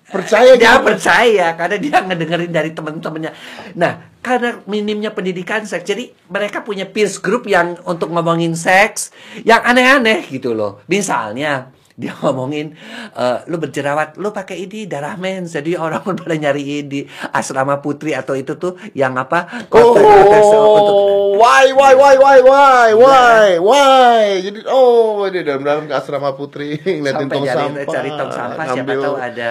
percaya 0.07 0.55
dia 0.55 0.79
gitu. 0.79 0.87
percaya 0.87 1.47
karena 1.59 1.77
dia 1.81 1.97
ngedengerin 2.07 2.53
dari 2.55 2.71
teman-temannya. 2.71 3.33
Nah, 3.75 3.93
karena 4.23 4.63
minimnya 4.71 5.11
pendidikan 5.11 5.67
seks, 5.67 5.83
jadi 5.83 6.15
mereka 6.31 6.63
punya 6.63 6.87
peers 6.87 7.19
group 7.19 7.51
yang 7.51 7.75
untuk 7.83 8.15
ngomongin 8.15 8.55
seks 8.55 9.11
yang 9.43 9.65
aneh-aneh 9.67 10.23
gitu 10.31 10.55
loh. 10.55 10.85
Misalnya 10.87 11.75
dia 11.95 12.11
ngomongin 12.23 12.75
eh, 13.15 13.39
lu 13.47 13.63
berjerawat 13.63 14.19
lu 14.19 14.35
pakai 14.35 14.67
ini 14.67 14.91
darah 14.91 15.15
mens 15.15 15.55
jadi 15.55 15.79
orang 15.79 16.03
pada 16.03 16.35
nyari 16.35 16.83
ini 16.83 17.07
asrama 17.31 17.79
putri 17.79 18.19
atau 18.19 18.35
itu 18.35 18.59
tuh 18.59 18.75
yang 18.99 19.15
apa 19.15 19.47
Oh, 19.71 19.95
untuk 19.95 20.97
why, 21.39 21.71
why, 21.75 21.93
why, 21.95 22.15
why, 22.17 22.39
why, 22.43 22.89
why, 22.95 23.49
why? 23.59 24.23
Jadi, 24.39 24.67
oh, 24.67 25.27
dia 25.31 25.43
dalam-dalam 25.43 25.91
ke 25.91 25.95
asrama 25.95 26.35
putri 26.35 26.79
ngeliatin 26.83 27.29
tong 27.31 27.47
sampah, 27.47 27.85
cari 27.87 28.11
tong 28.11 28.33
sampah 28.33 28.65
siapa 28.65 28.83
ngambil 28.83 28.97
tahu 29.03 29.17
ada 29.19 29.49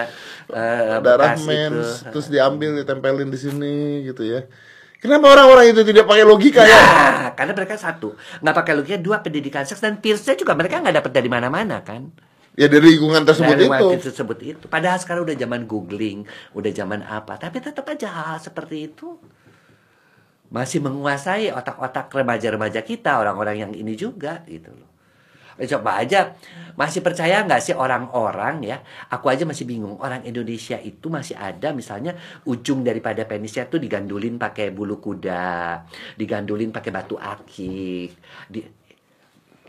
eh, 0.52 0.96
darah 1.00 1.34
mens, 1.40 2.04
itu. 2.04 2.10
terus 2.12 2.26
diambil 2.28 2.80
ditempelin 2.80 3.28
di 3.28 3.38
sini 3.38 3.74
gitu 4.04 4.24
ya. 4.24 4.44
Kenapa 5.00 5.36
orang-orang 5.36 5.76
itu 5.76 5.84
tidak 5.84 6.08
pakai 6.08 6.24
logika 6.24 6.64
ya? 6.64 6.80
Nah, 6.80 7.28
karena 7.36 7.52
mereka 7.52 7.76
satu 7.76 8.16
nggak 8.40 8.56
pakai 8.56 8.72
logika, 8.72 8.96
dua 8.96 9.20
pendidikan 9.20 9.68
seks 9.68 9.84
dan 9.84 10.00
peersnya 10.00 10.32
juga 10.32 10.56
mereka 10.56 10.80
nggak 10.80 11.04
dapat 11.04 11.12
dari 11.12 11.28
mana-mana 11.28 11.84
kan. 11.84 12.08
Ya 12.54 12.70
dari 12.70 12.94
lingkungan 12.94 13.26
tersebut 13.26 13.50
Dari 13.50 13.66
itu. 13.66 13.86
tersebut 13.98 14.38
itu. 14.38 14.64
Padahal 14.70 15.02
sekarang 15.02 15.26
udah 15.26 15.34
zaman 15.34 15.66
googling, 15.66 16.22
udah 16.54 16.70
zaman 16.70 17.02
apa, 17.02 17.34
tapi 17.34 17.58
tetap 17.58 17.82
aja 17.90 18.06
hal 18.06 18.38
seperti 18.38 18.94
itu 18.94 19.18
masih 20.54 20.78
menguasai 20.86 21.50
otak-otak 21.50 22.14
remaja-remaja 22.14 22.86
kita, 22.86 23.18
orang-orang 23.18 23.56
yang 23.58 23.72
ini 23.74 23.98
juga 23.98 24.46
gitu 24.46 24.70
loh. 24.70 24.86
Eh, 25.58 25.66
Coba 25.66 25.98
aja, 25.98 26.38
masih 26.78 27.02
percaya 27.02 27.42
nggak 27.42 27.58
sih 27.58 27.74
orang-orang 27.74 28.62
ya? 28.62 28.78
Aku 29.10 29.34
aja 29.34 29.42
masih 29.42 29.66
bingung. 29.66 29.98
Orang 29.98 30.22
Indonesia 30.22 30.78
itu 30.78 31.10
masih 31.10 31.34
ada 31.34 31.74
misalnya 31.74 32.14
ujung 32.46 32.86
daripada 32.86 33.26
penisnya 33.26 33.66
tuh 33.66 33.82
digandulin 33.82 34.38
pakai 34.38 34.70
bulu 34.70 35.02
kuda, 35.02 35.82
digandulin 36.14 36.70
pakai 36.70 36.90
batu 36.94 37.18
akik. 37.18 38.14
Di... 38.46 38.62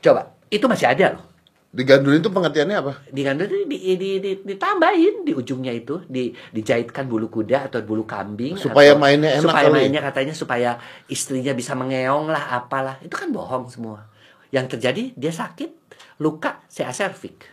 Coba, 0.06 0.38
itu 0.54 0.70
masih 0.70 0.86
ada 0.86 1.18
loh 1.18 1.35
Digandulin 1.76 2.24
itu 2.24 2.32
pengertiannya 2.32 2.78
apa? 2.80 2.94
digandul 3.12 3.52
di, 3.52 3.68
di, 4.00 4.12
di, 4.24 4.32
ditambahin 4.40 5.28
di 5.28 5.36
ujungnya 5.36 5.76
itu 5.76 6.00
di 6.08 6.32
dijahitkan 6.32 7.04
bulu 7.04 7.28
kuda 7.28 7.68
atau 7.68 7.84
bulu 7.84 8.08
kambing 8.08 8.56
Supaya 8.56 8.96
atau- 8.96 9.04
mainnya 9.04 9.36
enak 9.36 9.44
supaya 9.44 9.68
kali. 9.68 9.76
mainnya 9.76 10.00
katanya 10.00 10.32
supaya 10.32 10.80
istrinya 11.06 11.52
bisa 11.52 11.76
mengeong 11.76 12.32
lah 12.32 12.64
apalah 12.64 12.96
itu 13.04 13.12
kan 13.12 13.28
bohong 13.28 13.68
semua 13.68 14.08
yang 14.56 14.72
terjadi 14.72 15.12
dia 15.14 15.36
sakit 15.36 15.68
luka 16.16 16.64
CA 16.72 16.96
cervix 16.96 17.44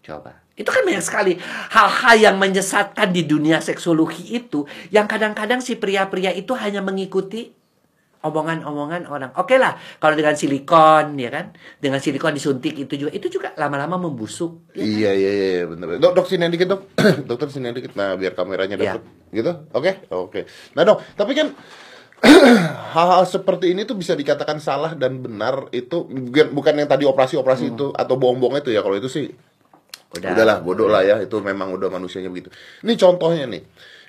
coba 0.00 0.40
itu 0.56 0.70
kan 0.72 0.88
banyak 0.88 1.04
sekali 1.04 1.32
hal-hal 1.68 2.16
yang 2.16 2.36
menyesatkan 2.38 3.12
di 3.12 3.28
dunia 3.28 3.60
seksologi 3.60 4.24
itu 4.32 4.64
yang 4.88 5.04
kadang-kadang 5.04 5.60
si 5.60 5.76
pria-pria 5.76 6.32
itu 6.32 6.56
hanya 6.56 6.80
mengikuti 6.80 7.52
omongan-omongan 8.26 9.06
orang. 9.06 9.30
Oke 9.38 9.56
lah, 9.56 9.74
kalau 9.96 10.18
dengan 10.18 10.34
silikon 10.34 11.14
ya 11.14 11.30
kan, 11.30 11.54
dengan 11.78 11.98
silikon 11.98 12.34
disuntik 12.34 12.74
itu 12.74 12.94
juga 12.96 13.10
itu 13.14 13.26
juga 13.28 13.54
lama-lama 13.54 13.96
membusuk. 13.96 14.74
ya 14.74 14.82
kan? 14.82 14.86
Iya 14.86 15.10
iya 15.12 15.30
iya 15.30 15.46
iya, 15.54 15.64
bener. 15.64 15.86
Dok 15.96 16.12
dok 16.12 16.26
sini 16.26 16.50
dikit 16.50 16.68
dok. 16.68 16.82
Dokter 17.30 17.48
sini 17.48 17.70
dikit. 17.70 17.94
Nah 17.94 18.18
biar 18.18 18.34
kameranya 18.34 18.74
Iya. 18.74 18.98
dapet. 18.98 19.02
Gitu? 19.30 19.52
Oke 19.70 19.90
oke. 20.08 20.40
Nah 20.74 20.82
dok, 20.82 20.98
tapi 21.14 21.32
kan 21.32 21.54
hal-hal 22.96 23.24
seperti 23.24 23.76
ini 23.76 23.84
tuh 23.84 23.94
bisa 23.94 24.16
dikatakan 24.16 24.56
salah 24.58 24.96
dan 24.96 25.20
benar 25.20 25.68
itu 25.70 26.08
bukan 26.50 26.74
yang 26.74 26.88
tadi 26.88 27.04
operasi-operasi 27.04 27.76
itu 27.76 27.92
atau 27.92 28.14
bohong-bohong 28.16 28.56
itu 28.58 28.72
ya 28.72 28.80
kalau 28.80 28.96
itu 28.96 29.06
sih 29.06 29.28
Udah. 30.16 30.32
udahlah 30.32 30.56
bodoh 30.64 30.88
lah 30.88 31.04
ya 31.04 31.20
itu 31.20 31.36
memang 31.44 31.76
udah 31.76 31.92
manusianya 31.92 32.32
begitu. 32.32 32.48
Ini 32.80 32.96
contohnya 32.96 33.44
nih. 33.44 33.62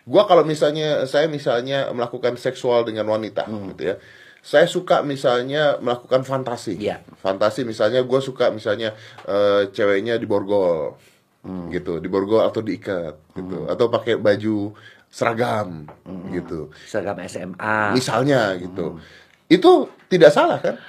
Gua 0.08 0.24
kalau 0.24 0.48
misalnya 0.48 1.04
saya 1.04 1.28
misalnya 1.28 1.92
melakukan 1.92 2.40
seksual 2.40 2.88
dengan 2.88 3.12
wanita 3.12 3.44
gitu 3.76 3.84
ya. 3.94 3.96
Saya 4.40 4.64
suka 4.64 5.04
misalnya 5.04 5.76
melakukan 5.84 6.24
fantasi. 6.24 6.80
Iya. 6.80 7.04
Fantasi 7.20 7.68
misalnya 7.68 8.00
gue 8.00 8.20
suka 8.24 8.48
misalnya 8.48 8.96
eh, 9.28 9.68
ceweknya 9.76 10.16
di 10.16 10.24
borgol. 10.24 10.96
Gitu, 11.48 12.00
di 12.00 12.08
borgol 12.08 12.44
atau 12.48 12.64
diikat 12.64 13.36
gitu. 13.36 13.68
Atau 13.68 13.92
pakai 13.92 14.16
baju 14.16 14.72
seragam 15.12 15.88
gitu. 16.32 16.72
Seragam 16.88 17.20
SMA. 17.28 17.92
Misalnya 17.92 18.56
gitu. 18.56 19.00
Itu 19.52 19.92
tidak 20.08 20.32
salah 20.32 20.60
kan? 20.64 20.80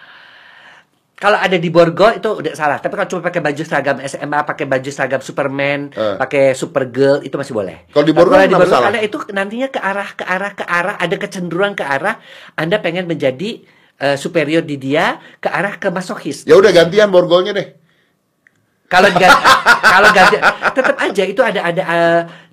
Kalau 1.19 1.35
ada 1.35 1.59
di 1.59 1.67
Borgol 1.67 2.23
itu 2.23 2.31
udah 2.31 2.55
salah. 2.55 2.79
Tapi 2.79 2.95
kalau 2.95 3.11
cuma 3.11 3.23
pakai 3.27 3.43
baju 3.43 3.63
seragam 3.67 3.99
SMA, 3.99 4.39
pakai 4.47 4.71
baju 4.71 4.87
seragam 4.87 5.19
Superman, 5.19 5.91
Eh. 5.91 6.15
pakai 6.15 6.55
Supergirl 6.55 7.27
itu 7.27 7.35
masih 7.35 7.59
boleh. 7.59 7.91
Kalau 7.91 8.07
di 8.07 8.15
Tapi 8.15 8.19
Borgol 8.23 8.39
di 8.47 8.55
Borgol 8.55 8.71
salah? 8.71 8.87
karena 8.95 9.01
itu 9.03 9.19
nantinya 9.35 9.69
ke 9.69 9.81
arah 9.83 10.09
ke 10.15 10.23
arah 10.23 10.53
ke 10.55 10.63
arah 10.63 10.95
ada 10.95 11.17
kecenderungan 11.19 11.75
ke 11.75 11.83
arah 11.83 12.23
Anda 12.55 12.79
pengen 12.79 13.11
menjadi 13.11 13.67
eh, 13.99 14.15
superior 14.15 14.63
di 14.63 14.79
dia 14.79 15.19
ke 15.43 15.51
arah 15.51 15.75
ke 15.75 15.91
masokis. 15.91 16.47
Ya 16.47 16.55
udah 16.55 16.71
gantian 16.71 17.11
borgolnya 17.11 17.51
deh. 17.51 17.69
Kalau 18.87 19.11
ganti, 19.11 19.43
kalau 19.99 20.09
ganti 20.15 20.37
tetap 20.73 20.97
aja 20.97 21.23
itu 21.27 21.43
ada 21.43 21.61
ada 21.61 21.85
ti- 21.85 22.48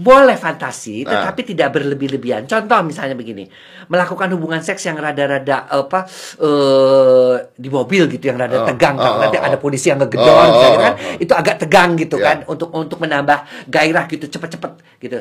boleh 0.00 0.40
fantasi 0.40 1.04
Ah. 1.04 1.28
tetapi 1.28 1.52
tidak 1.52 1.76
berlebih-lebihan. 1.76 2.48
Contoh 2.48 2.80
misalnya 2.80 3.12
begini, 3.12 3.44
melakukan 3.92 4.32
hubungan 4.32 4.64
seks 4.64 4.88
yang 4.88 4.96
rada-rada 4.96 5.68
apa 5.68 6.08
eh 6.40 7.34
di 7.54 7.68
mobil 7.68 8.08
gitu 8.08 8.32
yang 8.32 8.40
rada 8.40 8.64
Oh, 8.64 8.66
tegang 8.66 8.96
oh, 8.96 9.20
nanti 9.20 9.36
ada 9.36 9.60
polisi 9.60 9.92
yang 9.92 10.00
ngegedor 10.00 10.44
misalnya 10.48 10.76
oh, 10.76 10.82
kan 10.82 10.94
itu 11.20 11.32
agak 11.36 11.56
tegang 11.60 11.90
gitu 12.00 12.16
Ya. 12.16 12.26
kan 12.32 12.38
untuk 12.48 12.72
untuk 12.72 12.96
menambah 12.96 13.68
gairah 13.68 14.08
gitu 14.08 14.26
cepet-cepet 14.26 14.72
gitu. 14.98 15.18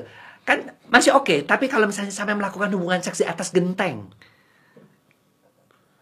Kan 0.48 0.71
masih 0.88 1.13
oke, 1.13 1.43
tapi 1.45 1.67
kalau 1.69 1.86
misalnya 1.86 2.09
sampai 2.09 2.33
melakukan 2.33 2.71
hubungan 2.74 3.03
seks 3.03 3.21
di 3.21 3.27
atas 3.27 3.51
genteng 3.51 4.09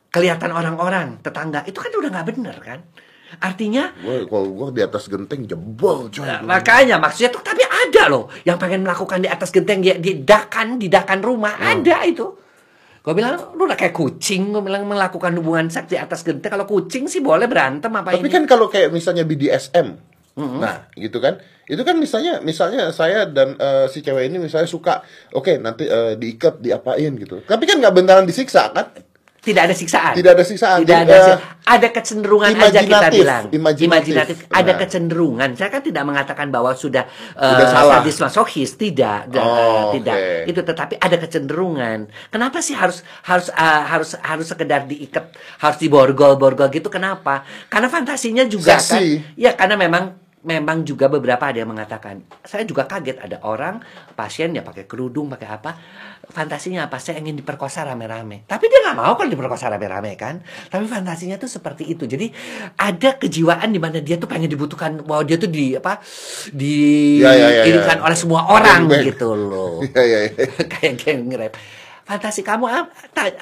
kelihatan 0.08 0.50
orang-orang 0.56 1.20
tetangga 1.20 1.62
itu 1.68 1.78
kan 1.78 1.92
udah 1.92 2.10
nggak 2.10 2.28
bener 2.32 2.56
kan 2.64 2.80
artinya 3.38 3.92
Gue 3.98 4.24
kalau 4.26 4.48
gue 4.50 4.68
di 4.72 4.82
atas 4.82 5.06
genteng 5.06 5.44
jebol 5.44 6.08
coy. 6.08 6.24
Nah, 6.24 6.40
makanya 6.42 6.96
maksudnya 6.96 7.30
tuh 7.30 7.42
tapi 7.42 7.62
ada 7.62 8.08
loh 8.08 8.32
yang 8.42 8.56
pengen 8.56 8.82
melakukan 8.82 9.20
di 9.20 9.28
atas 9.28 9.50
genteng 9.50 9.80
di, 9.80 9.92
di 9.98 10.22
dakan 10.22 10.76
di 10.76 10.88
dakan 10.88 11.20
rumah 11.20 11.54
Hmm. 11.54 11.84
ada 11.84 12.04
itu. 12.04 12.26
Gue 13.02 13.14
bilang 13.14 13.56
lu 13.56 13.64
udah 13.64 13.76
kayak 13.76 13.92
kucing 13.92 14.52
gue 14.52 14.60
bilang 14.60 14.84
melakukan 14.84 15.32
hubungan 15.34 15.68
seks 15.68 15.88
di 15.88 15.96
atas 15.96 16.22
genteng 16.22 16.52
kalau 16.52 16.64
kucing 16.64 17.08
sih 17.08 17.20
boleh 17.20 17.48
berantem 17.48 17.88
apa 17.90 18.12
Tapi 18.12 18.20
ini. 18.22 18.28
kan 18.30 18.44
kalau 18.44 18.68
kayak 18.68 18.92
misalnya 18.92 19.24
BDSM, 19.24 19.96
nah 20.36 20.86
gitu 20.92 21.18
kan, 21.18 21.40
itu 21.66 21.80
kan 21.82 21.96
misalnya 21.96 22.38
misalnya 22.40 22.92
saya 22.92 23.24
dan 23.26 23.56
eh, 23.56 23.88
si 23.88 24.00
cewek 24.00 24.28
ini 24.28 24.38
misalnya 24.38 24.68
suka, 24.68 25.02
oke 25.32 25.56
nanti 25.58 25.84
eh, 25.84 26.14
diikat 26.14 26.60
diapain 26.60 27.16
gitu. 27.16 27.40
Tapi 27.42 27.64
kan 27.64 27.80
nggak 27.80 27.96
beneran 27.96 28.24
disiksa 28.24 28.70
kan? 28.70 28.92
Tidak 29.48 29.72
ada 29.72 29.76
siksaan. 29.76 30.12
Tidak 30.12 30.32
ada 30.36 30.44
siksaan. 30.44 30.78
Tidak 30.84 30.98
ada, 31.08 31.16
eh, 31.16 31.24
si- 31.24 31.40
ada 31.64 31.88
kecenderungan 31.88 32.52
aja 32.52 32.60
kita 32.60 32.84
imajinatif, 32.84 33.16
bilang. 33.16 33.44
imajinatif. 33.48 34.38
Ada 34.52 34.72
Nah. 34.72 34.78
kecenderungan. 34.78 35.50
Saya 35.56 35.70
kan 35.72 35.80
tidak 35.80 36.04
mengatakan 36.04 36.52
bahwa 36.52 36.76
sudah, 36.76 37.08
eh, 37.32 37.48
Sudah 37.48 37.68
salah. 37.72 38.04
sadis 38.04 38.18
masokis, 38.20 38.76
tidak, 38.76 39.32
Da- 39.32 39.40
Oh, 39.40 39.96
tidak. 39.96 40.20
oke. 40.20 40.52
Itu 40.52 40.62
tetapi 40.62 40.94
ada 41.00 41.16
kecenderungan. 41.16 41.98
Kenapa 42.28 42.60
sih 42.60 42.76
harus 42.76 43.08
harus 43.24 43.48
eh, 43.48 43.84
harus 43.88 44.20
harus 44.20 44.46
sekedar 44.46 44.84
diikat, 44.84 45.32
harus 45.58 45.78
diborgol-borgol 45.80 46.68
gitu? 46.68 46.92
Kenapa? 46.92 47.48
Karena 47.68 47.88
fantasinya 47.88 48.44
juga 48.44 48.76
kan. 48.76 49.00
Seksi. 49.00 49.40
Ya 49.40 49.56
karena 49.56 49.80
memang 49.80 50.27
memang 50.48 50.88
juga 50.88 51.12
beberapa 51.12 51.44
ada 51.44 51.60
yang 51.60 51.76
mengatakan 51.76 52.24
saya 52.42 52.64
juga 52.64 52.88
kaget 52.88 53.20
ada 53.20 53.44
orang 53.44 53.84
pasien 54.16 54.56
ya 54.56 54.64
pakai 54.64 54.88
kerudung 54.88 55.28
pakai 55.28 55.48
apa 55.52 55.76
fantasinya 56.32 56.88
apa 56.88 56.98
saya 57.04 57.20
ingin 57.20 57.36
diperkosa 57.36 57.84
rame-rame 57.84 58.48
tapi 58.48 58.72
dia 58.72 58.80
nggak 58.88 58.96
mau 58.96 59.14
kalau 59.20 59.28
diperkosa 59.28 59.68
rame-rame 59.68 60.16
kan 60.16 60.40
tapi 60.72 60.88
fantasinya 60.88 61.36
tuh 61.36 61.52
seperti 61.52 61.84
itu 61.92 62.08
jadi 62.08 62.32
ada 62.80 63.20
kejiwaan 63.20 63.76
di 63.76 63.80
mana 63.80 64.00
dia 64.00 64.16
tuh 64.16 64.32
pengen 64.32 64.48
dibutuhkan 64.48 65.04
bahwa 65.04 65.28
dia 65.28 65.36
tuh 65.36 65.52
di 65.52 65.76
apa 65.76 66.00
di 66.56 66.76
Ya, 67.18 67.34
ya, 67.34 67.48
ya, 67.64 67.64
ya. 67.68 67.96
oleh 68.00 68.18
semua 68.18 68.48
orang 68.48 68.88
gitu 69.04 69.36
loh 69.36 69.84
Iya 69.84 70.02
iya. 70.04 70.20
iya. 70.32 70.48
kayak 70.72 70.94
geng 71.04 71.28
rap 71.36 71.54
fantasi 72.08 72.42
kamu 72.42 72.66
apa? 72.72 72.90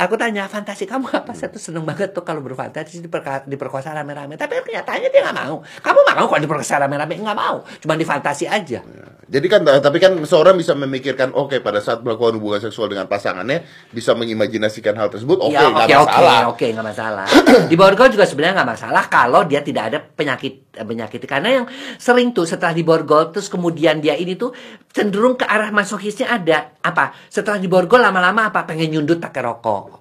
Aku 0.02 0.18
tanya 0.18 0.50
fantasi 0.50 0.90
kamu 0.90 1.06
apa? 1.14 1.32
Saya 1.38 1.54
tuh 1.54 1.62
seneng 1.62 1.86
banget 1.86 2.12
tuh 2.12 2.26
kalau 2.26 2.42
berfantasi 2.42 3.06
diperka- 3.06 3.46
diperkosa 3.46 3.94
rame-rame. 3.94 4.36
Tapi 4.36 4.58
kenyataannya 4.66 5.10
dia 5.14 5.22
nggak 5.22 5.38
mau. 5.38 5.62
Kamu 5.62 6.00
mau 6.02 6.26
kalau 6.26 6.42
diperkosa 6.42 6.82
rame-rame? 6.82 7.22
Nggak 7.22 7.38
mau. 7.38 7.62
Cuma 7.78 7.94
difantasi 7.94 8.50
aja. 8.50 8.82
Jadi 9.26 9.48
kan 9.50 9.66
tapi 9.66 9.98
kan 9.98 10.14
seorang 10.22 10.54
bisa 10.54 10.78
memikirkan 10.78 11.34
oke 11.34 11.58
pada 11.58 11.82
saat 11.82 12.06
melakukan 12.06 12.38
hubungan 12.38 12.62
seksual 12.62 12.86
dengan 12.94 13.10
pasangannya 13.10 13.66
bisa 13.90 14.14
mengimajinasikan 14.14 14.94
hal 14.94 15.10
tersebut 15.10 15.42
oke 15.42 15.50
ya 15.50 15.66
nggak 15.66 15.90
oke 15.90 15.98
oke 15.98 16.06
masalah. 16.14 16.42
oke 16.54 16.66
nggak 16.70 16.86
masalah. 16.86 17.28
Di 17.72 17.74
borgol 17.74 18.14
juga 18.14 18.30
sebenarnya 18.30 18.62
nggak 18.62 18.70
masalah 18.78 19.04
kalau 19.10 19.42
dia 19.50 19.66
tidak 19.66 19.84
ada 19.90 19.98
penyakit 19.98 20.78
eh, 20.78 20.86
penyakit. 20.86 21.22
Karena 21.26 21.50
yang 21.62 21.66
sering 21.98 22.38
tuh 22.38 22.46
setelah 22.46 22.78
di 22.78 22.86
borgol 22.86 23.34
terus 23.34 23.50
kemudian 23.50 23.98
dia 23.98 24.14
ini 24.14 24.38
tuh 24.38 24.54
cenderung 24.94 25.34
ke 25.34 25.46
arah 25.50 25.74
masokisnya 25.74 26.30
ada. 26.30 26.78
Apa? 26.86 27.10
Setelah 27.26 27.58
di 27.58 27.66
borgol 27.66 28.06
lama-lama 28.06 28.54
apa 28.56 28.64
pengen 28.66 28.88
nyundut 28.90 29.20
pakai 29.20 29.44
rokok 29.44 30.00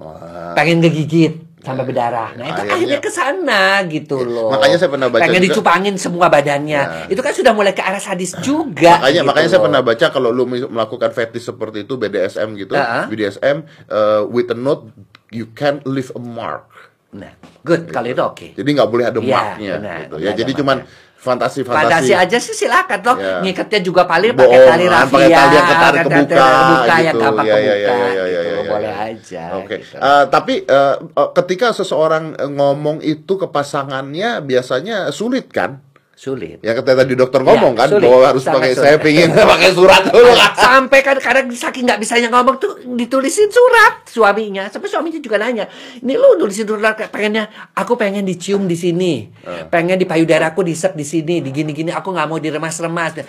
Wah. 0.00 0.56
pengen 0.56 0.80
ngegigit 0.80 1.60
sampai 1.60 1.84
berdarah. 1.84 2.32
Nah, 2.34 2.42
itu 2.42 2.52
Akhirnya- 2.56 2.72
akhirnya 2.74 2.98
ke 2.98 3.10
sana 3.12 3.62
gitu 3.86 4.16
Ya, 4.18 4.26
loh. 4.26 4.48
makanya 4.50 4.76
saya 4.80 4.90
pernah 4.90 5.06
baca 5.06 5.22
pengen 5.22 5.36
juga- 5.36 5.46
dicupangin 5.52 5.94
semua 5.94 6.26
badannya. 6.26 6.80
Ya. 6.80 7.06
Itu 7.06 7.20
kan 7.20 7.30
sudah 7.30 7.52
mulai 7.52 7.70
ke 7.70 7.78
arah 7.78 8.00
sadis 8.00 8.32
juga. 8.40 8.98
Makanya 8.98 9.12
gitu 9.14 9.28
makanya 9.28 9.46
saya 9.46 9.60
loh. 9.60 9.66
pernah 9.68 9.80
baca 9.84 10.06
kalau 10.08 10.30
lu 10.32 10.42
melakukan 10.48 11.10
fetish 11.12 11.44
seperti 11.44 11.84
itu 11.84 11.94
BDSM 11.94 12.48
gitu, 12.56 12.72
Ah, 12.72 13.04
ah. 13.04 13.06
BDSM 13.06 13.62
uh, 13.86 14.26
with 14.26 14.48
a 14.48 14.56
note 14.56 14.88
you 15.28 15.52
can't 15.52 15.84
leave 15.84 16.10
a 16.10 16.18
mark. 16.18 16.66
Nah, 17.12 17.30
good 17.62 17.92
kalau 17.92 18.08
itu 18.08 18.22
oke. 18.24 18.46
Jadi 18.56 18.68
nggak 18.72 18.88
boleh 18.88 19.04
ada 19.06 19.20
Iya, 19.20 19.30
marknya 19.30 19.72
benar, 19.76 19.96
gitu. 20.00 20.14
Ya 20.18 20.30
jadi 20.32 20.52
cuman. 20.56 20.76
Fantasi 21.22 22.10
aja 22.18 22.34
sih 22.42 22.50
silakan 22.50 22.98
loh. 23.06 23.16
Ya. 23.22 23.38
Ngikatnya 23.46 23.78
juga 23.86 24.02
paling 24.10 24.34
pakai 24.34 24.58
tali 24.66 24.86
rafia, 24.90 25.06
pakai 25.14 25.30
tali 25.30 25.54
yang 25.54 25.68
ketarik 25.70 26.00
kebuka, 26.02 26.34
kebuka 26.34 26.94
yang 26.98 27.14
gitu. 27.14 27.22
gampang 27.22 27.46
Ya, 27.46 27.54
ya, 27.54 27.62
kebuka. 27.62 27.70
ya, 27.70 27.78
ya, 27.78 27.94
ya, 27.94 27.94
gitu. 28.02 28.24
ya, 28.26 28.40
ya, 28.42 28.62
Boleh 28.66 28.94
aja. 28.98 29.44
Oke. 29.54 29.76
gitu. 29.78 29.96
Eh, 30.02 30.24
tapi 30.34 30.54
eh, 30.66 30.94
ketika 31.38 31.68
seseorang 31.70 32.24
eh, 32.34 32.50
ngomong 32.50 32.98
itu 33.06 33.32
ke 33.38 33.46
pasangannya 33.46 34.42
biasanya 34.42 35.14
sulit 35.14 35.46
kan? 35.54 35.78
Sulit. 36.22 36.62
Yang 36.62 36.74
kata 36.78 36.90
tadi 36.96 37.12
dokter 37.12 37.40
ngomong 37.40 37.74
Ya, 37.74 37.80
kan 37.82 37.88
sulit. 37.90 38.06
bahwa 38.06 38.22
harus 38.24 38.42
Sangat 38.42 38.56
pakai 38.56 38.70
sulit. 38.70 38.84
saya 38.84 38.96
pingin 38.96 39.28
pakai 39.52 39.70
surat 39.72 40.02
dulu 40.06 40.30
kan. 40.30 40.50
sampai 40.54 40.98
kan 41.00 41.16
kadang 41.18 41.46
saking 41.50 41.82
nggak 41.82 41.98
bisanya 41.98 42.28
ngomong 42.28 42.56
tuh 42.56 42.72
ditulisin 42.86 43.50
surat 43.50 44.06
suaminya 44.06 44.68
sampai 44.68 44.86
suaminya 44.86 45.18
juga 45.18 45.36
nanya 45.36 45.66
ini 45.98 46.14
lu 46.14 46.38
nulisin 46.38 46.62
surat 46.62 46.94
pengennya 47.08 47.44
aku 47.74 47.96
pengen 47.96 48.22
dicium 48.22 48.64
di 48.64 48.74
sini 48.74 49.26
Eh. 49.42 49.66
pengen 49.66 49.98
di 49.98 50.06
payudaraku 50.06 50.62
disep 50.62 50.94
di 50.94 51.02
sini 51.02 51.42
di 51.42 51.50
gini 51.50 51.72
gini 51.72 51.90
aku 51.90 52.08
nggak 52.08 52.24
mau 52.24 52.38
diremas-remas 52.38 53.18
ya, 53.18 53.24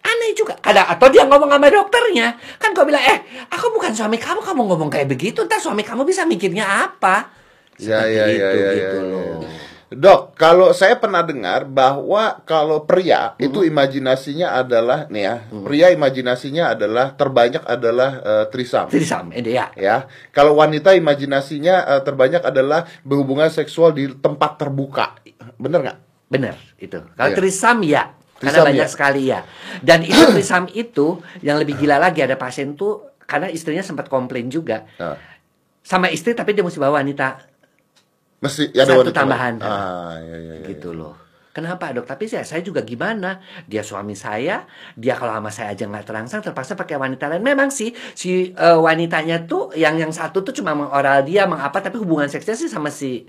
aneh 0.00 0.30
juga 0.32 0.54
ada 0.60 0.86
atau 0.86 1.10
dia 1.10 1.24
ngomong 1.24 1.50
sama 1.50 1.66
dokternya 1.66 2.28
kan 2.54 2.70
kau 2.70 2.86
bilang 2.86 3.02
eh 3.02 3.18
aku 3.48 3.66
bukan 3.72 3.90
suami 3.90 4.14
kamu 4.16 4.38
kamu 4.38 4.62
ngomong 4.64 4.88
kayak 4.88 5.08
begitu 5.08 5.42
ntar 5.42 5.58
suami 5.58 5.82
kamu 5.82 6.04
bisa 6.04 6.22
mikirnya 6.22 6.86
apa 6.86 7.34
Ya 7.78 8.02
Seperti 8.02 8.10
ya 8.10 8.24
ya 8.24 8.26
itu, 8.26 8.58
ya, 8.58 8.70
gitu 8.72 8.96
ya, 8.96 9.02
loh. 9.04 9.38
ya. 9.38 9.50
Dok, 9.88 10.36
kalau 10.36 10.76
saya 10.76 11.00
pernah 11.00 11.24
dengar 11.24 11.64
bahwa 11.64 12.44
kalau 12.44 12.84
pria 12.84 13.32
Hmm. 13.32 13.40
itu 13.40 13.64
imajinasinya 13.64 14.52
adalah 14.54 15.08
nih 15.08 15.22
ya, 15.24 15.34
pria 15.64 15.88
imajinasinya 15.88 16.76
adalah 16.76 17.16
terbanyak 17.16 17.64
adalah 17.64 18.10
eh, 18.20 18.44
trisam. 18.52 18.84
Trisam, 18.86 19.32
eh, 19.32 19.40
ya. 19.40 19.72
Ya, 19.72 20.04
kalau 20.28 20.52
wanita 20.54 20.92
imajinasinya 20.92 21.88
eh, 21.88 22.00
terbanyak 22.04 22.44
adalah 22.44 22.84
berhubungan 23.00 23.48
seksual 23.48 23.90
di 23.90 24.12
tempat 24.12 24.60
terbuka. 24.60 25.16
Bener 25.56 25.80
nggak? 25.80 25.98
Bener 26.28 26.54
itu. 26.76 27.00
Kalau 27.16 27.32
Iya. 27.32 27.38
trisam 27.40 27.80
ya, 27.80 28.12
karena 28.36 28.44
Trisam, 28.52 28.66
banyak 28.68 28.84
ya. 28.84 28.92
sekali 28.92 29.22
ya. 29.24 29.40
Dan 29.80 30.04
itu 30.04 30.20
trisam 30.36 30.68
itu 30.68 31.24
yang 31.40 31.56
lebih 31.56 31.80
gila 31.80 31.96
lagi 31.96 32.20
ada 32.20 32.36
pasien 32.36 32.76
tuh 32.76 33.08
karena 33.24 33.48
istrinya 33.48 33.80
sempat 33.80 34.08
komplain 34.08 34.48
juga 34.48 34.84
Nah, 34.96 35.16
sama 35.80 36.08
istri 36.08 36.32
tapi 36.32 36.52
dia 36.52 36.60
mesti 36.60 36.76
bawa 36.76 37.00
wanita 37.00 37.40
mesti 38.38 38.70
ada 38.74 38.94
Satu 38.94 39.00
wanita 39.02 39.14
tambahan. 39.14 39.54
Ah, 39.62 40.18
ya, 40.22 40.36
ya, 40.38 40.54
ya, 40.62 40.66
gitu 40.66 40.94
loh. 40.94 41.14
Kenapa 41.48 41.90
dok? 41.90 42.06
Tapi 42.06 42.30
saya, 42.30 42.46
saya 42.46 42.62
juga 42.62 42.86
gimana? 42.86 43.42
Dia 43.66 43.82
suami 43.82 44.14
saya, 44.14 44.62
dia 44.94 45.18
kalau 45.18 45.34
sama 45.34 45.50
saya 45.50 45.74
aja 45.74 45.90
nggak 45.90 46.06
terangsang, 46.06 46.40
terpaksa 46.44 46.78
pakai 46.78 46.94
wanita 46.94 47.26
lain. 47.26 47.42
Memang 47.42 47.74
sih 47.74 47.90
si 48.14 48.54
eh, 48.54 48.78
wanitanya 48.78 49.42
tuh 49.42 49.74
yang 49.74 49.98
yang 49.98 50.14
satu 50.14 50.46
tuh 50.46 50.54
cuma 50.54 50.78
mengoral 50.78 51.26
dia, 51.26 51.50
mengapa? 51.50 51.82
Tapi 51.82 51.98
hubungan 51.98 52.30
seksnya 52.30 52.54
sih 52.54 52.70
sama 52.70 52.94
si. 52.94 53.26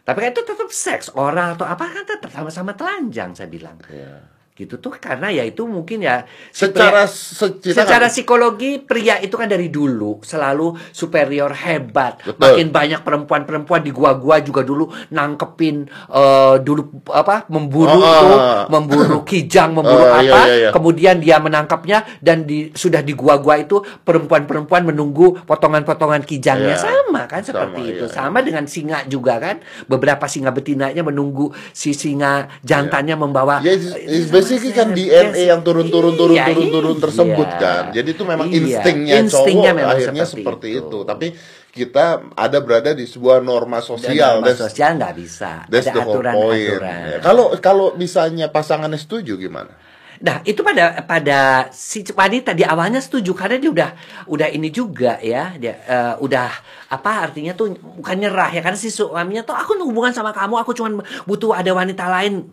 Tapi 0.00 0.16
kan 0.24 0.32
itu 0.32 0.40
tetap 0.40 0.72
seks, 0.72 1.12
oral 1.12 1.52
atau 1.52 1.68
apa 1.68 1.84
kan 1.84 2.04
tetap 2.08 2.32
sama-sama 2.32 2.72
telanjang 2.72 3.36
saya 3.36 3.52
bilang. 3.52 3.76
Iya. 3.84 4.37
Gitu 4.58 4.74
tuh 4.76 4.90
karena 4.92 5.30
ya 5.30 5.46
itu 5.46 5.62
mungkin 5.64 6.02
ya 6.02 6.26
si 6.50 6.66
Secara 6.66 7.06
pria- 7.06 7.62
secara 7.62 7.86
kan- 8.00 8.10
psikologi 8.10 8.82
pria 8.82 9.14
itu 9.16 9.32
kan 9.32 9.46
dari 9.46 9.70
dulu 9.70 10.18
selalu 10.20 10.74
superior 10.90 11.54
hebat. 11.54 12.18
Betul. 12.20 12.42
Makin 12.42 12.66
banyak 12.68 13.00
perempuan-perempuan 13.00 13.80
di 13.80 13.90
gua-gua 13.90 14.40
juga 14.40 14.60
dulu 14.60 14.90
nangkepin 15.08 15.86
eh, 16.10 16.56
dulu 16.58 16.82
apa 17.06 17.46
memburu 17.48 17.94
Oh, 17.94 18.02
tuh, 18.02 18.34
oh. 18.34 18.62
memburu 18.68 19.18
kijang, 19.30 19.72
memburu 19.72 20.02
Oh, 20.02 20.18
iya, 20.18 20.26
apa. 20.26 20.40
iya, 20.44 20.54
iya. 20.58 20.70
Kemudian 20.70 21.16
dia 21.18 21.38
menangkapnya 21.38 22.02
dan 22.18 22.42
di 22.42 22.74
sudah 22.74 22.98
di 22.98 23.14
gua-gua 23.14 23.56
itu 23.56 23.78
perempuan-perempuan 24.02 24.82
menunggu 24.84 25.38
potongan-potongan 25.40 26.24
kijangnya 26.24 26.74
Iya. 26.74 26.82
sama 26.82 27.22
kan 27.24 27.40
seperti 27.40 27.78
Sama, 27.78 27.92
itu. 27.92 28.04
iya. 28.04 28.12
Sama 28.12 28.38
dengan 28.40 28.64
singa 28.66 29.06
juga 29.06 29.38
kan. 29.38 29.56
Beberapa 29.86 30.26
singa 30.26 30.50
betinanya 30.50 31.00
menunggu 31.00 31.46
si 31.70 31.92
singa 31.92 32.50
jantannya 32.60 33.14
membawa 33.14 33.60
Ya, 33.60 33.72
it's, 33.72 33.94
it's 33.94 34.28
sama 34.48 34.56
basically 34.56 34.72
kan 34.72 34.88
saya. 34.88 34.96
DNA 34.96 35.42
yang 35.44 35.60
turun-turun 35.60 36.14
turun 36.16 36.34
Iya, 36.34 36.46
iya. 36.48 37.02
tersebut 37.04 37.48
kan. 37.60 37.82
Jadi 37.92 38.08
itu 38.10 38.24
memang 38.24 38.48
Iya. 38.48 38.56
instingnya, 38.58 39.14
Instingnya 39.20 39.70
cowok 39.70 39.76
memang 39.76 39.92
akhirnya 39.92 40.24
seperti 40.24 40.68
itu. 40.72 40.86
itu. 40.88 40.98
Tapi 41.04 41.26
kita 41.68 42.06
ada 42.34 42.58
berada 42.58 42.90
di 42.90 43.04
sebuah 43.04 43.38
norma 43.38 43.78
Dan 43.78 43.86
sosial 43.86 44.32
norma 44.40 44.46
dan 44.50 44.56
sosial 44.56 44.90
nggak 44.96 45.14
bisa. 45.14 45.50
that's 45.68 45.86
Ada 45.86 46.00
aturan-aturan. 46.02 46.80
Ya, 46.82 47.18
Kalau 47.20 47.44
kalau 47.60 47.86
misalnya 47.94 48.48
pasangannya 48.48 48.98
setuju 48.98 49.36
gimana? 49.36 49.70
Nah, 50.18 50.42
itu 50.42 50.66
pada 50.66 50.98
pada 51.06 51.70
si 51.70 52.02
wanita 52.02 52.50
di 52.50 52.66
awalnya 52.66 52.98
setuju 52.98 53.38
karena 53.38 53.54
dia 53.62 53.70
udah 53.70 53.90
udah 54.26 54.48
ini 54.50 54.66
juga 54.74 55.14
ya, 55.22 55.54
dia 55.54 55.78
eh, 55.86 56.14
udah 56.18 56.50
apa 56.90 57.30
artinya 57.30 57.54
tuh 57.54 57.78
bukan 57.78 58.18
nyerah 58.18 58.50
ya 58.50 58.58
karena 58.58 58.74
si 58.74 58.90
suaminya 58.90 59.46
tuh 59.46 59.54
aku 59.54 59.78
hubungan 59.78 60.10
sama 60.10 60.34
kamu, 60.34 60.58
aku 60.58 60.74
cuma 60.74 61.06
butuh 61.22 61.54
ada 61.54 61.70
wanita 61.70 62.10
lain 62.10 62.50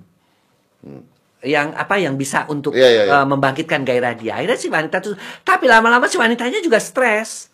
yang 1.45 1.71
apa 1.77 2.01
yang 2.01 2.17
bisa 2.17 2.49
untuk 2.49 2.73
Iya, 2.73 2.89
iya, 2.89 3.03
iya. 3.07 3.13
eh, 3.21 3.25
membangkitkan 3.29 3.85
gairah 3.85 4.17
dia. 4.17 4.41
Akhirnya 4.41 4.57
si 4.57 4.67
wanita 4.67 4.97
tuh 4.99 5.13
tapi 5.45 5.69
lama-lama 5.69 6.09
si 6.09 6.17
wanitanya 6.17 6.59
juga 6.59 6.81
stres. 6.81 7.53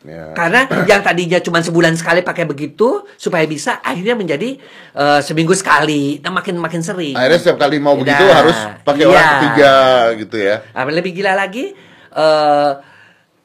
Ya. 0.00 0.32
Karena 0.32 0.64
yang 0.88 1.04
tadinya 1.04 1.36
cuma 1.44 1.60
sebulan 1.60 1.92
sekali 1.92 2.24
pakai 2.24 2.48
begitu 2.48 3.04
supaya 3.20 3.44
bisa 3.44 3.84
akhirnya 3.84 4.16
menjadi 4.16 4.56
eh, 4.96 5.20
seminggu 5.22 5.52
sekali, 5.54 6.18
nah 6.24 6.34
makin 6.34 6.58
makin 6.58 6.82
sering. 6.82 7.14
Akhirnya 7.14 7.38
setiap 7.38 7.58
kali 7.62 7.78
mau 7.78 7.94
Nah, 7.94 8.00
begitu 8.02 8.24
harus 8.32 8.58
pakai 8.82 9.04
orang 9.06 9.20
iya. 9.20 9.30
ketiga 9.38 9.74
gitu 10.18 10.36
ya. 10.40 10.56
Nah, 10.72 10.82
lebih 10.88 11.12
gila 11.14 11.32
lagi 11.36 11.72
eh 12.10 12.72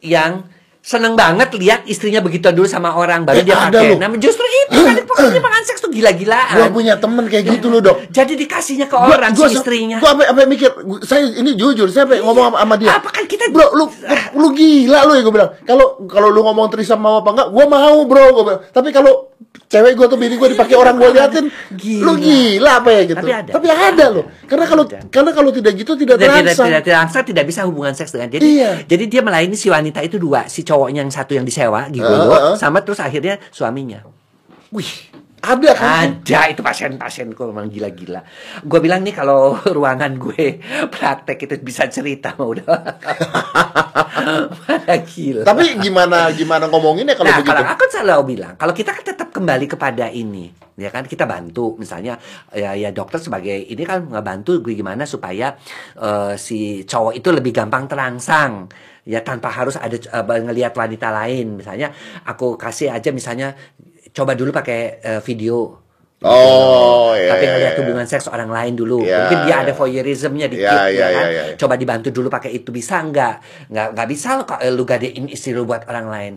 yang 0.05 0.54
seneng 0.85 1.17
banget 1.17 1.49
lihat 1.55 1.81
istrinya 1.85 2.21
begitu 2.21 2.45
dulu 2.47 2.69
sama 2.69 2.93
orang 2.93 3.25
baru 3.25 3.41
Eh, 3.41 3.43
dia 3.43 3.57
pakai. 3.57 3.97
loh. 3.97 3.97
Nah, 3.97 4.21
justru 4.21 4.45
itu 4.45 4.77
kan 4.77 4.93
penyimpangan 5.17 5.63
seks 5.65 5.81
tuh 5.81 5.89
Gua 5.89 5.97
gila-gilaan. 5.97 6.69
punya 6.69 6.93
temen 6.95 7.25
kayak 7.25 7.45
gitu 7.49 7.67
loh, 7.67 7.81
Dok. 7.81 8.05
Jadi 8.07 8.37
dikasihnya 8.37 8.85
ke 8.85 8.93
Gua- 8.93 9.17
orang 9.17 9.33
gua 9.33 9.49
si 9.49 9.57
istrinya. 9.57 9.97
Gua 9.97 10.13
apa 10.13 10.29
apa 10.29 10.45
mikir, 10.45 10.69
gua- 10.79 11.01
saya 11.01 11.25
ini 11.25 11.57
jujur, 11.57 11.89
saya 11.89 12.05
sampai 12.05 12.21
ngomong 12.21 12.53
sama, 12.53 12.57
sama 12.61 12.75
dia. 12.77 12.89
Apa 12.93 13.09
kan 13.09 13.25
kita 13.25 13.49
Bro, 13.49 13.65
lu 13.73 13.85
lu 14.35 14.47
gila 14.51 14.99
lu 15.03 15.13
ya 15.15 15.21
gue 15.21 15.33
bilang. 15.33 15.51
Kalau 15.63 16.05
kalau 16.05 16.29
lu 16.29 16.41
ngomong 16.43 16.69
trisam 16.69 16.99
mau 16.99 17.17
apa 17.17 17.29
enggak, 17.31 17.47
gua 17.49 17.65
mau, 17.65 17.97
Bro. 18.05 18.25
Gua 18.31 18.43
bilang. 18.45 18.61
Tapi 18.69 18.89
kalau 18.91 19.33
cewek 19.65 19.93
gua 19.95 20.07
tuh 20.07 20.17
bini 20.19 20.35
gua 20.37 20.49
dipakai 20.51 20.75
orang 20.75 20.95
gua 20.95 21.09
liatin, 21.11 21.49
Gila. 21.73 22.03
lu 22.05 22.13
gila 22.19 22.71
apa 22.83 22.89
ya 22.93 23.01
gitu. 23.07 23.17
Tapi 23.17 23.31
ada. 23.33 23.51
ada 23.91 24.05
loh. 24.11 24.25
Karena 24.45 24.65
kalau 24.69 24.83
Ada. 24.85 24.99
karena 25.09 25.31
kalau 25.33 25.49
tidak 25.49 25.73
gitu 25.75 25.97
tidak 25.97 26.15
tidak 26.21 26.29
tidak 26.29 26.43
terangsang. 26.45 26.67
tidak 26.69 26.83
terangsang 26.85 27.23
tidak 27.25 27.43
bisa 27.49 27.61
hubungan 27.65 27.93
seks 27.97 28.11
dengan 28.13 28.29
jadi 28.29 28.45
Iya. 28.45 28.71
jadi 28.85 29.03
dia 29.09 29.21
melayani 29.25 29.57
si 29.57 29.67
wanita 29.73 29.99
itu 30.05 30.21
dua 30.21 30.45
si 30.45 30.61
cowoknya 30.61 31.01
yang 31.01 31.09
satu 31.09 31.33
yang 31.33 31.43
disewa 31.43 31.89
gigolo 31.89 32.25
Uh, 32.25 32.31
uh, 32.31 32.45
uh. 32.53 32.55
sama 32.55 32.85
terus 32.85 33.01
akhirnya 33.01 33.41
suaminya 33.49 34.05
Wih, 34.69 34.91
ada 35.45 35.71
kan? 35.77 36.07
ada 36.25 36.39
itu 36.49 36.61
pasien-pasienku 36.65 37.41
memang 37.53 37.69
gila-gila. 37.69 38.25
Gue 38.65 38.79
bilang 38.81 39.05
nih 39.05 39.13
kalau 39.13 39.53
ruangan 39.77 40.17
gue 40.17 40.59
praktek 40.89 41.45
itu 41.45 41.55
bisa 41.61 41.85
cerita 41.85 42.33
mah 42.35 42.47
udah 42.57 42.65
Mana 44.65 44.95
gila. 45.05 45.43
Tapi 45.45 45.77
gimana 45.77 46.33
gimana 46.33 46.65
ngomonginnya 46.65 47.13
kalau 47.13 47.29
nah, 47.29 47.39
begitu? 47.39 47.51
kalau 47.53 47.63
aku 47.77 47.83
selalu 47.93 48.23
bilang, 48.35 48.53
kalau 48.57 48.73
kita 48.73 48.91
kan 48.91 49.03
tetap 49.05 49.29
kembali 49.29 49.65
kepada 49.69 50.09
ini, 50.09 50.49
ya 50.79 50.89
kan? 50.89 51.05
Kita 51.05 51.29
bantu, 51.29 51.77
misalnya 51.77 52.17
ya, 52.55 52.73
ya 52.73 52.89
dokter 52.89 53.21
sebagai 53.21 53.53
ini 53.53 53.83
kan 53.85 54.09
ngebantu 54.09 54.65
gue 54.65 54.73
gimana 54.73 55.05
supaya 55.05 55.53
eh, 55.99 56.33
si 56.39 56.83
cowok 56.87 57.13
itu 57.13 57.29
lebih 57.29 57.51
gampang 57.53 57.85
terangsang, 57.85 58.65
ya 59.05 59.21
tanpa 59.21 59.53
harus 59.53 59.77
ada 59.77 59.95
uh, 60.11 60.25
ngelihat 60.25 60.73
wanita 60.73 61.13
lain, 61.13 61.61
misalnya 61.61 61.93
aku 62.25 62.57
kasih 62.57 62.89
aja 62.89 63.13
misalnya 63.13 63.53
coba 64.15 64.31
dulu 64.33 64.55
pakai 64.55 64.79
eh, 65.03 65.21
video. 65.21 65.83
Oh, 66.25 67.11
Gitu. 67.11 67.27
iya, 67.27 67.31
Tapi 67.35 67.43
iya, 67.43 67.51
ngeliat 67.53 67.73
iya. 67.75 67.79
hubungan 67.83 68.07
seks 68.07 68.25
orang 68.31 68.49
lain 68.49 68.73
dulu. 68.73 69.03
Iya, 69.03 69.27
Mungkin 69.27 69.39
dia 69.45 69.51
iya. 69.51 69.63
ada 69.67 69.71
voyeurismnya 69.75 70.47
dikit, 70.47 70.63
Iya, 70.65 70.81
ya 70.87 70.87
iya, 70.89 71.07
kan? 71.11 71.25
iya, 71.27 71.43
iya. 71.51 71.55
Coba 71.59 71.75
dibantu 71.75 72.09
dulu 72.09 72.31
pakai 72.31 72.55
itu 72.55 72.71
bisa 72.71 73.03
nggak? 73.03 73.35
Nggak 73.69 73.87
nggak 73.93 74.07
bisa 74.09 74.27
lo 74.39 74.43
kok 74.47 74.63
eh, 74.63 74.71
lu 74.71 74.83
gadein 74.87 75.27
istri 75.27 75.51
lu 75.51 75.67
buat 75.67 75.83
orang 75.85 76.07
lain. 76.07 76.33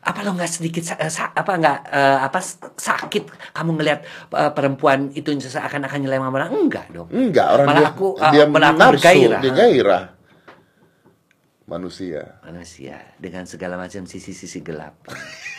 Apa 0.00 0.24
lo 0.24 0.32
nggak 0.32 0.48
sedikit 0.50 0.82
eh, 0.96 1.12
apa 1.12 1.52
nggak 1.54 1.78
eh, 1.92 2.18
apa 2.24 2.38
sakit 2.74 3.24
kamu 3.52 3.70
ngelihat 3.78 4.00
eh, 4.32 4.50
perempuan 4.56 5.12
itu 5.12 5.28
seakan-akan 5.36 5.98
nyelem 6.00 6.24
sama 6.24 6.34
orang? 6.34 6.50
Enggak 6.56 6.86
dong. 6.90 7.08
Enggak, 7.12 7.46
orang 7.52 7.66
Malah 7.68 7.82
dia, 7.84 7.90
aku, 7.92 8.06
uh, 8.16 8.32
dia 8.32 8.44
malah 8.48 8.70
aku 8.72 8.80
bergairah. 8.96 9.40
dia 9.44 9.52
gairah. 9.52 10.04
Manusia. 11.68 12.40
Manusia 12.40 12.96
dengan 13.20 13.44
segala 13.44 13.76
macam 13.76 14.08
sisi-sisi 14.08 14.64
gelap. 14.64 14.96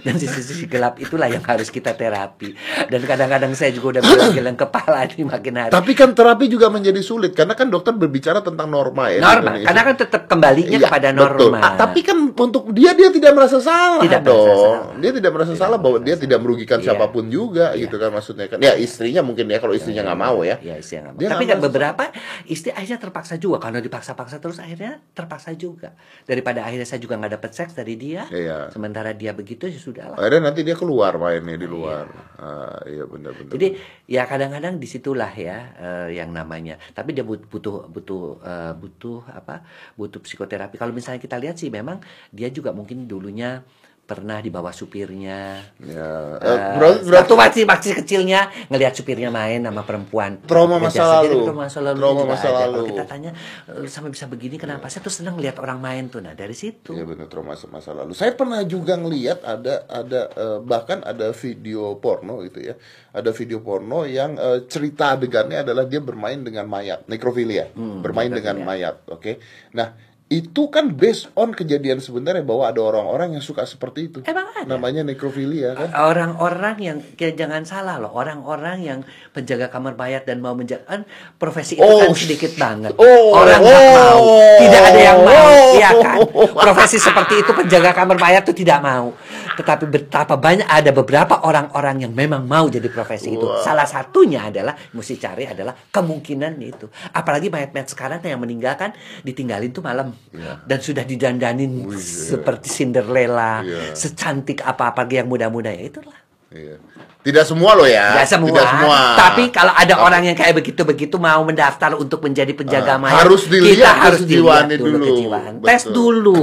Dan 0.00 0.16
sisi-sisi 0.16 0.66
gelap 0.66 0.98
itulah 0.98 1.28
yang 1.28 1.44
harus 1.44 1.68
kita 1.68 1.94
terapi. 1.94 2.56
Dan 2.88 3.04
kadang-kadang 3.04 3.52
saya 3.52 3.70
juga 3.70 3.98
udah 3.98 4.02
geleng 4.32 4.56
kepala 4.56 5.06
nih 5.06 5.22
makin 5.22 5.54
hari. 5.54 5.70
Tapi 5.70 5.92
kan 5.92 6.10
terapi 6.10 6.48
juga 6.48 6.66
menjadi 6.66 6.98
sulit 6.98 7.30
karena 7.30 7.52
kan 7.52 7.68
dokter 7.68 7.92
berbicara 7.92 8.40
tentang 8.40 8.66
norma 8.66 9.06
ya. 9.08 9.20
norma, 9.20 9.54
karena 9.60 9.82
kan 9.84 9.94
tetap 9.94 10.22
kembalinya 10.26 10.74
Iya, 10.74 10.88
kepada 10.88 11.08
betul. 11.10 11.50
norma. 11.52 11.58
Ah, 11.60 11.72
tapi 11.76 12.00
kan 12.00 12.16
untuk 12.32 12.72
dia 12.72 12.90
dia 12.92 13.08
tidak 13.08 13.32
merasa 13.32 13.58
salah 13.58 14.02
Tidak 14.02 14.20
merasa 14.20 14.30
dong. 14.34 14.48
salah. 14.48 14.98
Dia 14.98 15.10
tidak 15.12 15.30
merasa 15.30 15.52
Tidak 15.52 15.62
salah 15.62 15.78
bahwa 15.78 15.98
merasa 16.00 16.06
dia 16.08 16.16
tidak 16.18 16.38
merugikan 16.40 16.78
Iya. 16.80 16.86
siapa 16.90 17.06
pun 17.08 17.24
juga 17.28 17.66
Iya. 17.72 17.82
gitu 17.86 17.96
kan 17.98 18.10
maksudnya 18.10 18.46
kan. 18.48 18.58
Ya 18.58 18.72
istrinya 18.74 19.20
mungkin 19.20 19.46
ya 19.46 19.58
kalau 19.58 19.74
istrinya 19.74 20.02
nggak 20.02 20.20
mau 20.20 20.42
ya. 20.42 20.56
Ya 20.58 20.74
istri 20.74 20.98
nggak 20.98 21.12
mau. 21.12 21.20
Dia 21.20 21.28
Tapi 21.28 21.44
kan 21.44 21.56
merasa 21.58 21.66
beberapa 21.68 22.02
istri 22.46 22.70
akhirnya 22.70 22.98
terpaksa 22.98 23.34
juga 23.36 23.56
karena 23.60 23.78
dipaksa-paksa 23.78 24.36
terus 24.38 24.58
akhirnya 24.58 24.92
terpaksa 25.12 25.50
juga. 25.54 25.92
Daripada 26.24 26.64
akhirnya 26.64 26.84
saya 26.84 26.98
juga 26.98 27.14
nggak 27.16 27.32
dapet 27.36 27.50
seks 27.52 27.72
dari 27.72 27.94
dia. 27.94 28.24
Iya. 28.26 28.70
Sementara 28.70 29.12
dia 29.12 29.30
begitu 29.30 29.66
ya 29.84 29.86
sudah 29.92 30.04
lah. 30.08 30.16
Akhirnya 30.16 30.48
nanti 30.48 30.64
dia 30.64 30.72
keluar 30.72 31.20
mainnya 31.20 31.60
di 31.60 31.68
luar. 31.68 32.08
Ah, 32.40 32.80
iya 32.88 33.04
benar-benar. 33.04 33.52
Jadi 33.52 33.76
ya 34.08 34.24
kadang-kadang 34.24 34.80
di 34.80 34.88
situlah 34.88 35.28
ya 35.36 35.58
eh, 35.76 36.08
yang 36.16 36.32
namanya. 36.32 36.80
Tapi 36.96 37.12
dia 37.12 37.20
but- 37.20 37.44
butuh 37.44 37.84
butuh 37.92 38.40
eh, 38.40 38.72
butuh 38.72 39.20
apa? 39.28 39.60
Butuh 40.00 40.24
psikoterapi. 40.24 40.80
Kalau 40.80 40.96
misalnya 40.96 41.20
kita 41.20 41.36
lihat 41.36 41.60
sih 41.60 41.68
memang 41.68 42.00
dia 42.32 42.48
juga 42.48 42.72
mungkin 42.72 43.04
dulunya 43.04 43.60
pernah 44.04 44.36
di 44.38 44.52
bawah 44.52 44.70
supirnya. 44.70 45.64
Ya, 45.80 46.36
Eh, 46.36 46.58
berarti, 46.76 47.08
berarti 47.08 47.32
waktu 47.32 47.34
masih 47.34 47.62
masih 47.64 47.92
kecilnya 48.04 48.52
ngelihat 48.68 48.92
supirnya 48.92 49.32
main 49.32 49.64
sama 49.64 49.80
perempuan. 49.82 50.44
Trauma 50.44 50.76
Ya, 50.76 50.84
masa 50.86 51.00
jadi 51.00 51.32
lalu. 51.32 51.38
Trauma 51.48 51.62
masa 51.64 51.78
lalu. 51.80 51.98
Trauma 52.04 52.24
masa 52.28 52.46
ada. 52.46 52.56
Kalau 52.60 52.76
lalu. 52.76 52.88
kita 52.92 53.04
tanya 53.08 53.30
"Eh, 53.66 53.88
sampai 53.88 54.10
bisa 54.12 54.24
begini 54.28 54.56
kenapa? 54.60 54.92
Saya 54.92 55.00
tuh 55.00 55.14
senang 55.14 55.40
lihat 55.40 55.56
orang 55.56 55.80
main 55.80 56.04
tuh. 56.12 56.20
Nah 56.20 56.36
dari 56.36 56.52
situ. 56.52 56.92
Iya 56.92 57.08
benar 57.08 57.26
trauma 57.32 57.56
masa, 57.56 57.90
lalu. 57.90 58.12
Saya 58.12 58.36
pernah 58.36 58.60
juga 58.62 58.94
ngelihat 59.00 59.40
ada 59.40 59.88
ada 59.88 60.20
eh, 60.36 60.58
bahkan 60.60 61.00
ada 61.00 61.32
video 61.32 61.96
porno 61.96 62.44
gitu 62.44 62.60
ya. 62.60 62.76
Ada 63.10 63.32
video 63.32 63.64
porno 63.64 64.04
yang 64.04 64.36
eh, 64.36 64.68
cerita 64.68 65.16
adegannya 65.16 65.64
adalah 65.64 65.88
dia 65.88 66.04
bermain 66.04 66.44
dengan 66.44 66.68
mayat, 66.68 67.08
nekrofilia. 67.08 67.72
Hmm, 67.72 68.04
bermain 68.04 68.28
dengan 68.28 68.60
mayat, 68.60 69.00
oke. 69.08 69.40
Nah, 69.72 69.96
itu 70.32 70.72
kan 70.72 70.88
based 70.96 71.28
on 71.36 71.52
kejadian 71.52 72.00
sebenarnya 72.00 72.40
bahwa 72.40 72.64
ada 72.64 72.80
orang-orang 72.80 73.36
yang 73.36 73.44
suka 73.44 73.68
seperti 73.68 74.08
itu. 74.08 74.18
Emang 74.24 74.48
ada? 74.56 74.64
Namanya 74.64 75.04
nekrofilia 75.04 75.76
kan. 75.76 75.92
Orang-orang 75.92 76.76
yang 76.80 76.98
ya 77.20 77.28
jangan 77.36 77.68
salah 77.68 78.00
loh, 78.00 78.08
orang-orang 78.08 78.80
yang 78.80 78.98
penjaga 79.36 79.68
kamar 79.68 80.00
mayat 80.00 80.24
dan 80.24 80.40
mau 80.40 80.56
menjaga 80.56 80.88
kan 80.88 81.02
profesi 81.36 81.76
itu 81.76 81.84
Oh, 81.84 82.08
kan 82.08 82.16
sedikit 82.16 82.56
banget. 82.56 82.96
oh, 82.96 83.36
orang 83.36 83.60
oh, 83.60 83.68
mau, 83.68 84.24
tidak 84.64 84.82
ada 84.96 85.00
yang 85.12 85.20
mau, 85.20 85.44
oh. 85.44 85.76
iya 85.76 85.83
kan? 86.04 86.20
Profesi 86.68 87.00
seperti 87.00 87.40
itu 87.40 87.50
penjaga 87.56 87.96
kamar 87.96 88.20
mayat 88.20 88.44
tuh 88.44 88.52
tidak 88.52 88.84
mau. 88.84 89.16
Tetapi 89.56 89.88
betapa 89.88 90.36
banyak 90.36 90.68
ada 90.68 90.92
beberapa 90.92 91.40
orang-orang 91.48 92.04
yang 92.04 92.12
memang 92.12 92.44
mau 92.44 92.68
jadi 92.68 92.90
profesi 92.92 93.32
itu. 93.32 93.46
Salah 93.64 93.88
satunya 93.88 94.52
adalah 94.52 94.76
mesti 94.92 95.14
cari 95.16 95.48
adalah 95.48 95.72
kemungkinan 95.72 96.52
itu. 96.60 96.86
Apalagi 97.14 97.48
mayat-mayat 97.48 97.88
sekarang 97.88 98.20
yang 98.20 98.42
meninggalkan 98.42 98.92
ditinggalin 99.24 99.72
tuh 99.72 99.80
malam 99.80 100.12
Iya. 100.34 100.60
dan 100.66 100.78
sudah 100.82 101.04
didandanin 101.06 101.86
seperti 101.98 102.68
Cinderella, 102.68 103.62
Iya. 103.62 103.94
secantik 103.94 104.60
apa 104.60 104.92
apa 104.92 105.06
yang 105.08 105.30
muda-muda 105.30 105.70
ya 105.70 105.82
itulah. 105.88 106.18
Iya. 106.50 106.76
Tidak 107.24 107.40
semua 107.42 107.72
loh 107.72 107.88
ya. 107.88 108.20
Tidak 108.20 108.28
semua. 108.28 108.52
Tidak 108.52 108.66
semua. 108.68 108.98
Tapi 109.16 109.48
kalau 109.48 109.72
ada 109.72 109.94
orang 109.96 110.28
yang 110.28 110.36
kayak 110.36 110.60
begitu-begitu 110.60 111.16
mau 111.16 111.40
mendaftar 111.40 111.96
untuk 111.96 112.20
menjadi 112.20 112.52
penjaga 112.52 112.94
Ah, 112.94 113.00
mayat, 113.00 113.24
harus 113.24 113.48
dilihat 113.48 113.72
kita 113.72 113.90
harus 113.96 114.22
dilihat 114.22 114.68
dulu, 114.76 114.96
dulu. 115.00 115.04
kejiwaan. 115.08 115.52
Tes 115.64 115.82
dulu. 115.88 116.40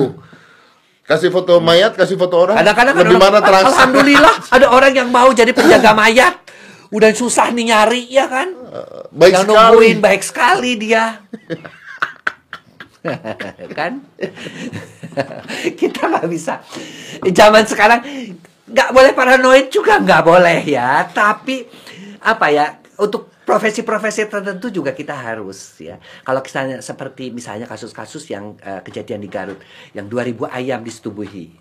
kasih 1.11 1.29
foto 1.29 1.61
mayat, 1.61 1.93
kasih 1.93 2.17
foto 2.17 2.33
orang. 2.39 2.57
Kadang-kadang 2.57 2.95
ada 2.97 3.01
lebih 3.05 3.13
orang- 3.15 3.29
mana 3.29 3.39
transaksi? 3.39 3.77
Alhamdulillah 3.77 4.35
ada 4.57 4.67
orang 4.73 4.91
yang 4.91 5.09
mau 5.13 5.29
jadi 5.29 5.51
penjaga 5.53 5.91
mayat. 5.93 6.33
Udah 6.89 7.13
susah 7.13 7.53
nih 7.53 7.71
nyari 7.71 8.03
ya 8.09 8.25
kan? 8.27 8.49
baik 9.11 9.31
yang 9.31 9.45
sekali. 9.45 9.55
nungguin 9.55 9.97
baik 10.01 10.21
sekali 10.25 10.71
dia. 10.75 11.05
kan? 13.77 14.01
Kita 15.77 16.01
nggak 16.07 16.27
bisa. 16.27 16.59
Zaman 17.23 17.63
sekarang 17.63 17.99
nggak 18.71 18.89
boleh 18.89 19.11
paranoid 19.11 19.67
juga 19.67 19.97
nggak 19.97 20.23
boleh 20.23 20.59
ya. 20.63 21.05
Tapi 21.05 21.67
apa 22.21 22.47
ya 22.47 22.65
untuk 22.97 23.29
profesi-profesi 23.41 24.25
tertentu 24.25 24.69
juga 24.69 24.91
kita 24.91 25.11
harus 25.13 25.75
ya. 25.77 25.97
Kalau 26.21 26.39
misalnya 26.39 26.79
seperti 26.79 27.29
misalnya 27.29 27.65
kasus-kasus 27.65 28.23
yang 28.27 28.55
eh, 28.57 28.79
kejadian 28.81 29.19
di 29.19 29.27
Garut 29.27 29.59
yang 29.91 30.07
2000 30.07 30.47
ayam 30.47 30.79
disetubuhi. 30.79 31.51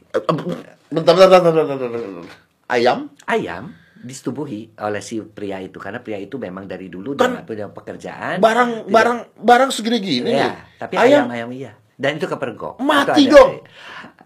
Bentar, 0.88 1.14
bentar, 1.14 1.40
bentar, 1.40 1.64
bentar, 1.66 1.88
bentar. 1.88 2.24
Ayam? 2.66 3.10
Ayam 3.24 3.74
disetubuhi 4.00 4.72
oleh 4.78 5.04
si 5.04 5.20
pria 5.20 5.60
itu 5.60 5.76
karena 5.76 6.00
pria 6.00 6.16
itu 6.16 6.40
memang 6.40 6.64
dari 6.64 6.88
dulu 6.88 7.12
Kan 7.14 7.36
dia 7.36 7.44
punya 7.44 7.66
pekerjaan 7.68 8.40
Barang, 8.40 8.70
Tidak- 8.80 8.88
barang, 8.88 9.18
barang 9.36 9.70
segini 9.70 10.00
gini 10.00 10.32
ya, 10.32 10.48
nih. 10.48 10.52
tapi 10.80 10.94
ayam 10.96 11.28
ayam 11.28 11.52
iya 11.52 11.76
dan 11.94 12.16
itu 12.16 12.24
kepergok 12.24 12.80
Mati 12.80 13.28
ada- 13.28 13.32
dong. 13.36 13.60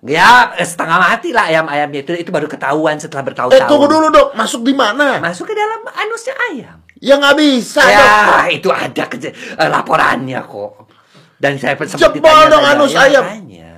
Ya 0.05 0.29
setengah 0.55 0.99
mati 0.99 1.29
lah 1.31 1.49
ayam 1.49 1.65
ayamnya 1.65 2.01
itu 2.01 2.13
itu 2.15 2.29
baru 2.29 2.45
ketahuan 2.45 2.97
setelah 2.97 3.21
Eh, 3.21 3.27
bertahun-tahun 3.27 3.67
tunggu 3.67 3.87
dulu 3.87 4.07
dok. 4.09 4.29
Masuk 4.35 4.61
di 4.61 4.73
mana? 4.73 5.17
masuk 5.19 5.45
ke 5.45 5.55
dalam 5.55 5.81
anusnya 5.89 6.35
ayam 6.47 6.77
Ya 6.99 7.17
nggak 7.17 7.35
bisa 7.35 7.83
ya 7.83 7.97
dok. 7.97 8.53
itu 8.55 8.69
ada 8.69 9.05
keje- 9.07 9.33
eh, 9.35 9.67
laporannya 9.67 10.41
kok 10.41 10.73
dan 11.35 11.57
saya 11.57 11.75
sempat 11.77 11.97
Jebol 11.99 12.15
ditanya 12.15 12.47
dong 12.47 12.65
anus 12.67 12.91
ya, 12.91 13.01
ayam. 13.03 13.25
makanya 13.25 13.71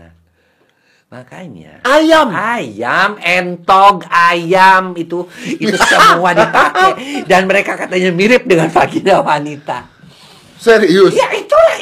makanya 1.06 1.72
Ayam. 1.82 2.26
Ayam, 2.28 3.10
entog, 3.16 4.02
ayam 4.06 4.94
itu 4.94 5.22
itu 5.40 5.74
semua 5.86 6.30
dipakai 6.32 6.92
dan 7.24 7.46
mereka 7.46 7.74
katanya 7.76 8.10
mirip 8.10 8.42
dengan 8.42 8.66
vagina 8.68 9.18
wanita. 9.20 9.86
Serius. 10.56 11.12
Ya 11.12 11.30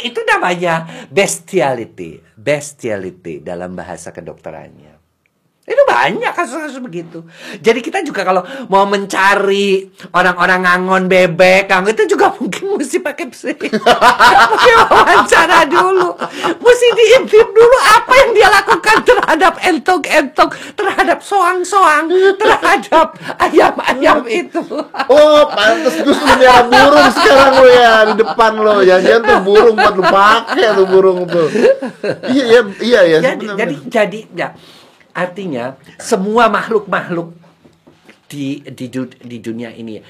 itu 0.04 0.20
namanya 0.28 1.08
bestiality, 1.08 2.20
bestiality 2.36 3.40
dalam 3.40 3.72
bahasa 3.72 4.12
kedokterannya. 4.12 4.93
Itu 5.64 5.80
banyak 5.88 6.36
kasus-kasus 6.36 6.76
begitu. 6.84 7.24
Jadi 7.64 7.80
kita 7.80 8.04
juga 8.04 8.20
kalau 8.20 8.44
mau 8.68 8.84
mencari 8.84 9.88
orang-orang 10.12 10.60
ngangon 10.60 11.08
bebek, 11.08 11.72
ngangon 11.72 11.96
itu 11.96 12.04
juga 12.12 12.28
mungkin 12.36 12.76
mesti 12.76 13.00
pakai 13.00 13.32
psi. 13.32 13.56
mesti 13.56 14.70
wawancara 14.84 15.64
dulu. 15.64 16.20
Mesti 16.60 16.88
diintip 16.92 17.48
dulu 17.48 17.76
apa 17.80 18.12
yang 18.12 18.30
dia 18.36 18.48
lakukan 18.52 18.96
terhadap 19.08 19.54
entog-entog, 19.64 20.52
terhadap 20.76 21.24
soang-soang, 21.24 22.12
terhadap 22.36 23.16
ayam-ayam 23.40 24.20
itu. 24.28 24.60
Oh, 25.08 25.48
pantas 25.48 25.96
lu 26.04 26.12
melihara 26.12 26.68
burung 26.68 27.08
sekarang 27.08 27.52
lo 27.56 27.66
ya 27.72 27.92
di 28.12 28.14
depan 28.20 28.52
lo. 28.60 28.84
Jangan-jangan 28.84 29.22
tuh 29.24 29.38
burung 29.40 29.76
buat 29.80 29.94
lu 29.96 30.04
pakai 30.04 30.68
tuh 30.76 30.86
burung 30.92 31.18
tuh. 31.24 31.48
Iya, 32.28 32.44
iya, 32.44 32.60
iya, 32.84 33.00
ya. 33.16 33.18
jadi, 33.32 33.46
jadi, 33.56 33.76
jadi, 33.88 34.20
ya, 34.36 34.48
artinya 35.14 35.78
semua 35.96 36.50
makhluk-makhluk 36.50 37.32
di 38.26 38.60
di 38.66 38.86
di 39.22 39.36
dunia 39.38 39.70
ini 39.70 40.02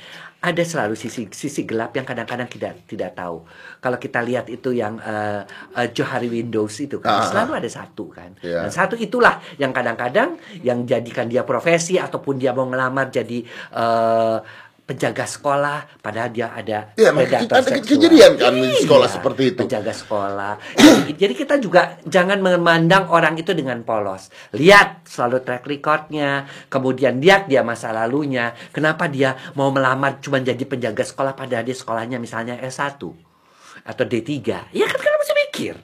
ada 0.45 0.61
selalu 0.61 0.93
sisi 0.93 1.25
sisi 1.33 1.65
gelap 1.65 1.97
yang 1.97 2.05
kadang-kadang 2.05 2.45
tidak 2.53 2.85
tidak 2.85 3.17
tahu. 3.17 3.49
Kalau 3.81 3.97
kita 3.97 4.21
lihat 4.21 4.53
itu 4.53 4.77
yang 4.77 5.01
eh, 5.01 5.41
eh, 5.73 5.89
Johari 5.97 6.29
Windows 6.29 6.85
itu 6.85 7.01
kan 7.01 7.25
Ah. 7.25 7.25
selalu 7.25 7.65
ada 7.65 7.71
satu 7.73 8.13
kan. 8.13 8.37
Iya. 8.45 8.69
Dan 8.69 8.73
satu 8.73 8.93
itulah 8.93 9.41
yang 9.57 9.73
kadang-kadang 9.73 10.37
yang 10.61 10.85
jadikan 10.85 11.33
dia 11.33 11.49
profesi 11.49 11.97
ataupun 11.97 12.37
dia 12.37 12.53
mau 12.53 12.69
ngelamar 12.69 13.09
jadi 13.09 13.41
eh, 13.73 14.37
penjaga 14.85 15.25
sekolah 15.25 16.05
padahal 16.05 16.29
dia 16.29 16.53
ada 16.53 16.93
Iya, 16.93 17.09
maka 17.11 17.41
predator 17.41 17.57
ada 17.57 17.65
seksual. 17.73 17.89
kejadian 17.89 18.33
kan 18.37 18.53
di 18.53 18.69
sekolah 18.85 19.09
Iya, 19.09 19.15
seperti 19.17 19.43
itu. 19.49 19.59
penjaga 19.65 19.93
sekolah. 19.93 20.53
Jadi, 20.77 21.11
jadi 21.17 21.35
kita 21.35 21.55
juga 21.57 21.83
jangan 22.05 22.39
memandang 22.39 23.09
orang 23.09 23.35
itu 23.35 23.57
dengan 23.57 23.81
polos. 23.81 24.29
Lihat 24.53 25.09
selalu 25.09 25.41
track 25.41 25.65
recordnya, 25.65 26.45
kemudian 26.69 27.17
lihat 27.17 27.49
dia 27.49 27.65
masa 27.65 27.91
lalunya. 27.91 28.53
Kenapa 28.71 29.09
dia 29.09 29.35
mau 29.53 29.73
melamar 29.73 30.21
cuma 30.21 30.37
jadi 30.39 30.61
penjaga 30.61 31.01
sekolah 31.01 31.33
padahal 31.33 31.65
dia 31.65 31.73
sekolahnya 31.73 32.21
misalnya 32.21 32.61
S1 32.61 33.01
atau 33.81 34.05
D3. 34.05 34.31
Ya 34.71 34.85
kan 34.85 34.99
kita 35.01 35.17
mesti 35.17 35.35
mikir. 35.49 35.75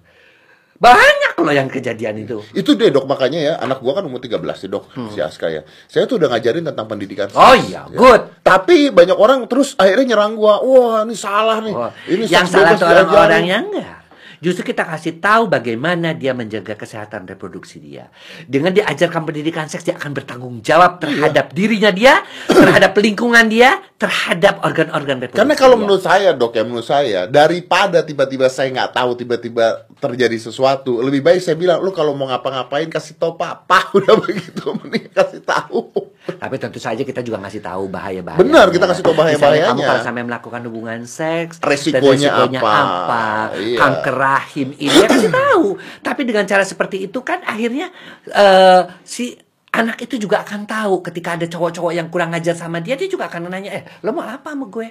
Banyak 0.76 1.19
loh 1.44 1.54
yang 1.54 1.68
kejadian 1.68 2.24
itu. 2.24 2.40
Itu 2.52 2.76
deh 2.76 2.88
dok 2.88 3.04
makanya 3.08 3.40
ya 3.40 3.52
anak 3.60 3.84
gua 3.84 4.00
kan 4.00 4.04
umur 4.08 4.20
13 4.20 4.40
sih 4.56 4.68
dok 4.68 4.90
si 5.12 5.20
Aska 5.20 5.48
ya. 5.48 5.62
Saya 5.88 6.08
tuh 6.08 6.20
udah 6.20 6.28
ngajarin 6.32 6.64
tentang 6.66 6.86
pendidikan. 6.88 7.28
Hmm. 7.30 7.40
Oh 7.40 7.54
seks, 7.56 7.68
iya, 7.68 7.82
ya. 7.88 7.96
good. 7.96 8.22
Tapi 8.40 8.90
banyak 8.90 9.16
orang 9.16 9.44
terus 9.46 9.76
akhirnya 9.76 10.16
nyerang 10.16 10.34
gua. 10.36 10.60
Wah 10.64 11.04
ini 11.04 11.14
salah 11.16 11.58
nih. 11.60 11.74
Oh, 11.76 11.92
ini 12.08 12.24
yang 12.28 12.48
salah 12.48 12.76
diajarin." 12.76 13.06
orang-orang 13.06 13.44
yang 13.46 13.64
enggak. 13.68 13.99
Justru 14.40 14.72
kita 14.72 14.88
kasih 14.88 15.20
tahu 15.20 15.52
bagaimana 15.52 16.16
dia 16.16 16.32
menjaga 16.32 16.72
kesehatan 16.72 17.28
reproduksi 17.28 17.76
dia. 17.76 18.08
Dengan 18.48 18.72
diajarkan 18.72 19.28
pendidikan 19.28 19.68
seks, 19.68 19.84
dia 19.84 20.00
akan 20.00 20.16
bertanggung 20.16 20.64
jawab 20.64 20.96
terhadap 20.96 21.52
dirinya 21.52 21.92
dia, 21.92 22.24
terhadap 22.48 22.96
lingkungan 22.96 23.52
dia, 23.52 23.84
terhadap 24.00 24.64
organ-organ 24.64 25.20
reproduksi. 25.20 25.44
Karena 25.44 25.54
kalau 25.60 25.76
dia. 25.76 25.82
menurut 25.84 26.02
saya 26.02 26.30
dok 26.32 26.56
ya 26.56 26.64
menurut 26.64 26.88
saya 26.88 27.20
daripada 27.28 28.00
tiba-tiba 28.00 28.48
saya 28.48 28.72
nggak 28.72 28.96
tahu 28.96 29.10
tiba-tiba 29.12 29.84
terjadi 30.00 30.36
sesuatu 30.40 31.04
lebih 31.04 31.20
baik 31.20 31.44
saya 31.44 31.60
bilang 31.60 31.84
lu 31.84 31.92
kalau 31.92 32.16
mau 32.16 32.32
ngapa-ngapain 32.32 32.88
kasih 32.88 33.20
tahu 33.20 33.36
papa 33.36 33.88
udah 33.96 34.16
begitu 34.24 34.72
mending 34.80 35.12
kasih 35.12 35.44
tahu. 35.44 35.92
Tapi 36.36 36.54
tentu 36.60 36.78
saja 36.78 37.00
kita 37.00 37.20
juga 37.20 37.40
ngasih 37.40 37.58
tahu 37.58 37.88
bahaya-bahaya. 37.88 38.38
Benar, 38.38 38.66
kita 38.68 38.84
kasih 38.86 39.02
tahu 39.02 39.14
bahaya-bahayanya. 39.16 39.72
Kamu 39.72 39.82
kalau 39.82 40.02
sampai 40.04 40.22
melakukan 40.22 40.60
hubungan 40.68 41.00
seks, 41.02 41.58
Resikonya 41.58 42.30
resikonya 42.30 42.60
apa? 42.60 42.74
apa, 42.76 43.24
Iya. 43.56 43.78
kanker 43.78 44.14
rahim 44.14 44.68
ini 44.76 44.94
ya 44.94 45.06
kasih 45.08 45.30
tahu. 45.32 45.64
Tapi 46.00 46.20
dengan 46.22 46.44
cara 46.44 46.62
seperti 46.62 47.08
itu 47.08 47.18
kan 47.24 47.40
akhirnya 47.42 47.90
eh, 48.28 48.82
si 49.02 49.34
anak 49.70 50.02
itu 50.02 50.18
juga 50.18 50.42
akan 50.42 50.66
tahu 50.66 50.94
ketika 51.06 51.38
ada 51.38 51.46
cowok-cowok 51.46 51.92
yang 51.94 52.10
kurang 52.10 52.34
ajar 52.34 52.58
sama 52.58 52.82
dia, 52.82 52.98
dia 52.98 53.06
juga 53.06 53.30
akan 53.30 53.46
nanya, 53.48 53.70
eh 53.70 53.82
lo 54.02 54.10
mau 54.10 54.26
apa 54.26 54.50
sama 54.50 54.66
gue? 54.66 54.88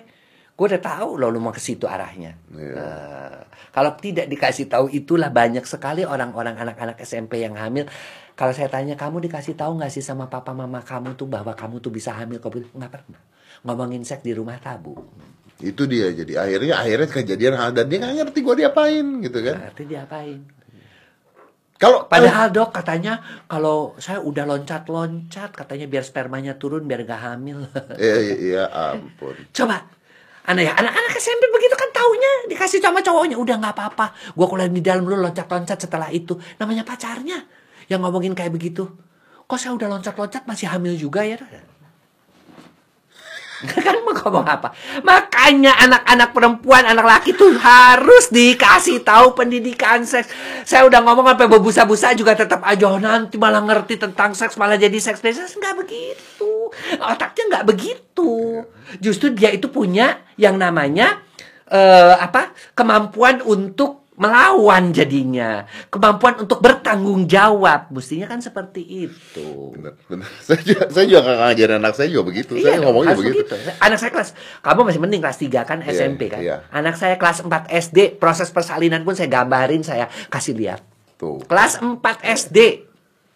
Gue 0.56 0.65
udah 0.75 0.84
tahu 0.84 1.15
lo 1.19 1.32
lo 1.32 1.39
mau 1.39 1.52
ke 1.52 1.60
situ 1.60 1.88
arahnya. 1.88 2.36
Iya. 2.52 2.73
Eh, 2.75 3.39
kalau 3.69 3.95
tidak 3.95 4.28
dikasih 4.28 4.67
tahu 4.67 4.89
itulah 4.89 5.32
banyak 5.32 5.63
sekali 5.63 6.04
orang-orang 6.04 6.58
anak-anak 6.58 6.99
SMP 6.99 7.43
yang 7.43 7.56
hamil. 7.56 7.88
Kalau 8.39 8.56
saya 8.56 8.71
tanya 8.71 8.95
kamu 8.95 9.19
dikasih 9.28 9.60
tahu 9.60 9.84
nggak 9.84 9.91
sih 9.91 9.99
sama 9.99 10.32
papa 10.32 10.56
mama 10.56 10.80
kamu 10.80 11.19
tuh 11.19 11.28
bahwa 11.28 11.52
kamu 11.52 11.84
tuh 11.84 11.91
bisa 11.91 12.15
hamil? 12.15 12.39
Kau 12.39 12.47
bilang 12.47 12.71
nggak 12.71 12.88
pernah. 12.88 13.19
Ngomongin 13.67 14.08
seks 14.08 14.23
di 14.23 14.32
rumah 14.32 14.56
tabu. 14.63 14.95
Itu 15.60 15.84
dia 15.91 16.08
jadi 16.15 16.47
akhirnya 16.47 16.80
akhirnya 16.80 17.08
kejadian 17.12 17.60
hal 17.60 17.75
dan 17.75 17.91
dia 17.91 17.99
nggak 17.99 18.15
ngerti 18.15 18.39
gua 18.39 18.56
diapain 18.56 19.04
gitu 19.19 19.43
kan. 19.43 19.60
Berarti 19.60 19.84
diapain? 19.84 20.39
Kalau 21.75 22.08
Padahal 22.08 22.47
dok 22.56 22.71
katanya 22.71 23.19
kalau 23.52 23.99
saya 23.99 24.23
udah 24.23 24.47
loncat-loncat 24.47 25.52
katanya 25.52 25.91
biar 25.91 26.04
spermanya 26.08 26.56
turun 26.56 26.88
biar 26.88 27.04
gak 27.08 27.19
hamil. 27.19 27.67
Iya, 27.95 28.17
iya, 28.23 28.36
iya, 28.39 28.63
ampun. 28.71 29.36
Coba. 29.52 29.84
Anak 30.47 30.63
ya, 30.63 30.73
anak-anak 30.80 31.12
SMP 31.19 31.43
begitu 31.52 31.75
kan 31.75 31.91
taunya 31.91 32.32
dikasih 32.52 32.80
sama 32.80 33.04
cowoknya 33.04 33.36
udah 33.36 33.56
nggak 33.60 33.75
apa-apa. 33.75 34.15
Gua 34.32 34.47
kuliah 34.47 34.71
di 34.71 34.80
dalam 34.80 35.04
dulu 35.04 35.28
loncat-loncat 35.28 35.75
setelah 35.75 36.08
itu 36.08 36.39
namanya 36.56 36.88
pacarnya 36.88 37.59
yang 37.89 38.06
ngomongin 38.06 38.38
kayak 38.38 38.54
begitu. 38.54 38.88
Kok 39.49 39.58
saya 39.58 39.73
udah 39.73 39.89
loncat-loncat 39.97 40.45
masih 40.45 40.69
hamil 40.69 40.93
juga 40.93 41.25
ya? 41.25 41.41
kan 43.84 43.95
mau 44.08 44.15
ngomong 44.15 44.47
apa? 44.47 44.71
Makanya 45.04 45.75
anak-anak 45.84 46.30
perempuan, 46.32 46.84
anak 46.88 47.04
laki 47.04 47.36
tuh 47.36 47.52
harus 47.60 48.32
dikasih 48.32 49.04
tahu 49.04 49.36
pendidikan 49.36 50.08
seks. 50.08 50.32
Saya 50.63 50.88
udah 50.88 51.04
ngomong 51.04 51.36
sampai 51.36 51.47
berbusa-busa 51.52 52.15
juga 52.15 52.39
tetap 52.39 52.63
aja 52.63 52.88
"Oh, 52.88 53.02
nanti 53.02 53.36
malah 53.36 53.60
ngerti 53.60 53.99
tentang 53.99 54.32
seks 54.32 54.56
malah 54.56 54.80
jadi 54.80 54.95
seks 54.95 55.19
bebas 55.19 55.52
nggak 55.60 55.75
begitu. 55.75 56.52
Otaknya 57.04 57.43
nggak 57.58 57.65
begitu. 57.67 58.63
Justru 59.04 59.36
dia 59.36 59.52
itu 59.52 59.67
punya 59.67 60.23
yang 60.39 60.56
namanya 60.56 61.19
eh, 61.67 62.15
apa? 62.15 62.56
kemampuan 62.73 63.43
untuk 63.43 63.98
melawan 64.19 64.91
jadinya, 64.91 65.63
kemampuan 65.88 66.43
untuk 66.43 66.60
bertanggung 66.60 67.23
jawab. 67.25 67.88
Mestinya 67.89 68.27
kan 68.27 68.43
seperti 68.43 68.84
itu. 69.08 69.71
Bener. 69.79 69.95
Saya 70.45 70.60
juga, 70.60 70.84
saya 70.91 71.05
juga 71.08 71.21
ngajarin 71.23 71.79
anak 71.79 71.93
saya 71.95 72.08
juga 72.12 72.23
begitu. 72.27 72.60
saya 72.60 72.75
Iya 72.75 72.84
dong, 72.84 72.84
ngomongnya 72.91 73.15
harus 73.15 73.23
begitu. 73.23 73.53
Anak 73.79 73.97
saya 74.01 74.12
kelas, 74.12 74.29
kamu 74.60 74.82
masih 74.91 74.99
mending 74.99 75.21
kelas 75.23 75.39
3 75.39 75.63
kan 75.63 75.77
Iya, 75.79 75.91
SMP 75.95 76.21
kan. 76.27 76.41
iya. 76.43 76.55
Anak 76.73 76.99
saya 76.99 77.15
kelas 77.15 77.47
4 77.47 77.71
SD, 77.71 78.19
proses 78.19 78.51
persalinan 78.51 79.08
pun 79.08 79.15
saya 79.15 79.32
gambarin, 79.32 79.86
saya 79.88 80.12
kasih 80.27 80.58
lihat. 80.60 80.84
Tuh. 81.15 81.39
Kelas 81.47 81.79
4 81.79 82.03
SD. 82.19 82.58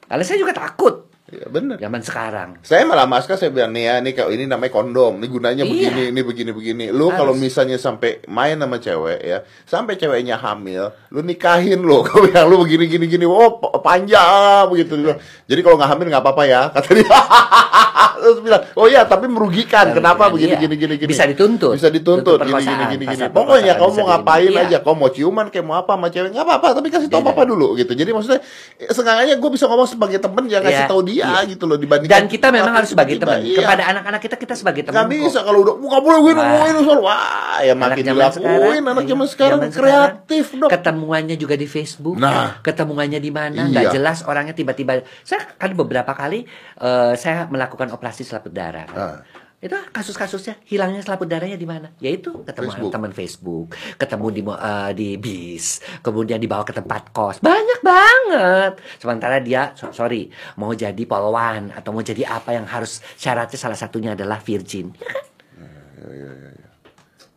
Karena 0.03 0.23
saya 0.27 0.37
juga 0.37 0.51
takut 0.51 1.12
Iya, 1.33 1.49
bener. 1.49 1.75
zaman 1.75 2.01
sekarang. 2.01 2.49
Saya 2.61 2.85
malah 2.85 3.03
masker 3.03 3.33
saya 3.33 3.49
bilang 3.49 3.73
nih 3.73 3.83
ya, 3.83 3.93
ini 3.97 4.11
kalau 4.11 4.29
ini 4.29 4.45
namanya 4.45 4.69
kondom, 4.71 5.17
ini 5.17 5.27
gunanya 5.27 5.63
Iya. 5.63 5.71
begini, 5.71 6.03
ini 6.09 6.21
begini 6.21 6.51
begini. 6.51 6.85
Lu 6.89 7.09
kalau 7.09 7.33
misalnya 7.33 7.75
sampai 7.75 8.21
main 8.27 8.55
sama 8.55 8.77
cewek 8.77 9.19
ya, 9.19 9.37
sampai 9.63 9.95
ceweknya 9.95 10.37
hamil, 10.37 10.93
lu 11.09 11.19
nikahin 11.19 11.81
lo. 11.81 12.05
Kau 12.05 12.21
bilang 12.25 12.45
lu 12.45 12.61
begini 12.61 12.85
gini 12.85 13.05
gini, 13.07 13.25
oh 13.25 13.57
pa- 13.57 13.81
panjang 13.81 14.69
begitu. 14.69 14.93
Bilang, 14.95 15.17
Jadi 15.43 15.59
kalau 15.59 15.75
nggak 15.75 15.89
hamil 15.89 16.05
nggak 16.07 16.21
apa-apa 16.21 16.43
ya, 16.45 16.61
kata 16.69 16.89
dia. 16.93 17.09
Terus 18.23 18.39
bilang, 18.43 18.63
oh 18.75 18.85
iya 18.87 19.01
tapi 19.05 19.25
merugikan. 19.27 19.91
Kenapa 19.93 20.29
begini 20.31 20.55
Iya. 20.55 20.61
gini 20.67 20.75
gini 20.75 20.93
gini? 20.99 21.09
Bisa 21.09 21.25
dituntut. 21.27 21.75
Bisa 21.75 21.89
dituntut. 21.89 22.39
Gini 22.43 22.61
gini 22.61 22.83
gini 22.97 23.05
gini. 23.07 23.23
Pokoknya 23.31 23.73
kamu 23.79 23.91
mau 24.01 24.05
ngapain 24.13 24.51
iya. 24.51 24.63
aja, 24.67 24.77
kau 24.81 24.95
mau 24.95 25.09
ciuman 25.09 25.47
kayak 25.49 25.65
mau 25.65 25.75
apa 25.79 25.93
sama 25.95 26.07
cewek 26.09 26.29
nggak 26.33 26.45
apa-apa, 26.45 26.67
tapi 26.79 26.87
kasih 26.91 27.07
tau 27.07 27.21
Iya, 27.23 27.27
papa 27.31 27.43
dulu 27.47 27.67
gitu. 27.79 27.91
Jadi 27.95 28.09
maksudnya, 28.11 28.41
eh, 28.79 28.91
seenggaknya 28.91 29.35
gue 29.39 29.49
bisa 29.53 29.65
ngomong 29.69 29.87
sebagai 29.87 30.19
temen 30.19 30.43
yang 30.51 30.61
ngasih 30.63 30.83
Iya, 30.85 30.91
tahu 30.91 31.01
dia 31.07 31.23
iya. 31.23 31.49
gitu 31.49 31.63
loh 31.69 31.77
dibandingkan 31.79 32.13
Dan 32.13 32.23
kita 32.27 32.47
memang 32.51 32.73
harus 32.75 32.89
sebagai 32.91 33.15
teman. 33.21 33.39
iya. 33.45 33.63
Kepada 33.63 33.83
anak-anak 33.95 34.19
kita 34.21 34.35
kita 34.35 34.53
sebagai 34.57 34.81
teman. 34.83 35.05
Nggak 35.05 35.09
bisa 35.13 35.39
kalau 35.45 35.59
udah 35.63 35.73
nggak 35.79 36.01
boleh 36.03 36.19
gue 36.19 36.33
ngomongin 36.33 36.75
soal 36.83 36.99
wah 37.01 37.59
ya 37.63 37.73
makin 37.77 38.03
dilakuin 38.03 38.83
anak 38.83 39.03
iya, 39.05 39.11
zaman 39.13 39.27
sekarang 39.29 39.59
kreatif 39.69 40.45
dok. 40.57 40.69
Ketemuannya 40.69 41.35
juga 41.37 41.55
di 41.55 41.67
Facebook. 41.69 42.17
Nah. 42.19 42.59
ketemuannya 42.59 43.19
di 43.19 43.31
mana? 43.31 43.67
Iya. 43.67 43.71
Nggak 43.71 43.85
jelas 43.95 44.17
orangnya 44.27 44.53
tiba-tiba. 44.57 45.01
Saya 45.23 45.45
kan 45.55 45.71
beberapa 45.73 46.11
kali 46.13 46.45
eh, 46.81 47.13
saya 47.15 47.47
melakukan 47.47 47.92
operasi 47.93 48.25
selaput 48.25 48.49
darah. 48.49 48.83
kan. 48.83 48.97
Ah. 48.97 49.17
Itu 49.63 49.79
kasus-kasusnya 49.95 50.59
hilangnya 50.67 50.99
selaput 50.99 51.23
darahnya 51.23 51.55
di 51.55 51.63
mana? 51.63 51.95
Yaitu 52.03 52.43
ketemu 52.43 52.67
Facebook. 52.67 52.91
teman 52.91 53.11
Facebook, 53.15 53.67
ketemu 53.95 54.27
di 54.27 54.41
eh, 54.43 54.91
di 54.91 55.09
bis, 55.15 55.65
kemudian 56.03 56.35
dibawa 56.35 56.67
ke 56.67 56.75
tempat 56.75 57.15
kos. 57.15 57.39
Banyak 57.39 57.79
banget. 57.79 58.73
Sementara 58.99 59.39
dia 59.39 59.71
so- 59.71 59.95
sorry, 59.95 60.27
mau 60.59 60.75
jadi 60.75 60.99
polwan 61.07 61.71
atau 61.71 61.95
mau 61.95 62.03
jadi 62.03 62.27
apa 62.27 62.51
yang 62.51 62.67
harus 62.67 62.99
syaratnya 63.15 63.55
salah 63.55 63.79
satunya 63.79 64.19
adalah 64.19 64.43
virgin. 64.43 64.91
Ya 64.91 65.07
kan? 65.07 65.23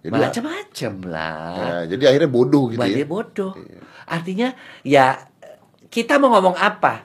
Jadi, 0.02 0.22
Macam-macam 0.22 0.92
lah. 1.10 1.54
ya, 1.58 1.74
jadi 1.90 2.02
akhirnya 2.14 2.30
bodoh 2.30 2.70
gitu 2.70 2.78
Bah, 2.78 2.86
ya. 2.86 3.02
bodoh. 3.02 3.52
Artinya 4.06 4.54
ya 4.82 5.18
kita 5.86 6.18
mau 6.18 6.30
ngomong 6.30 6.54
apa? 6.54 7.02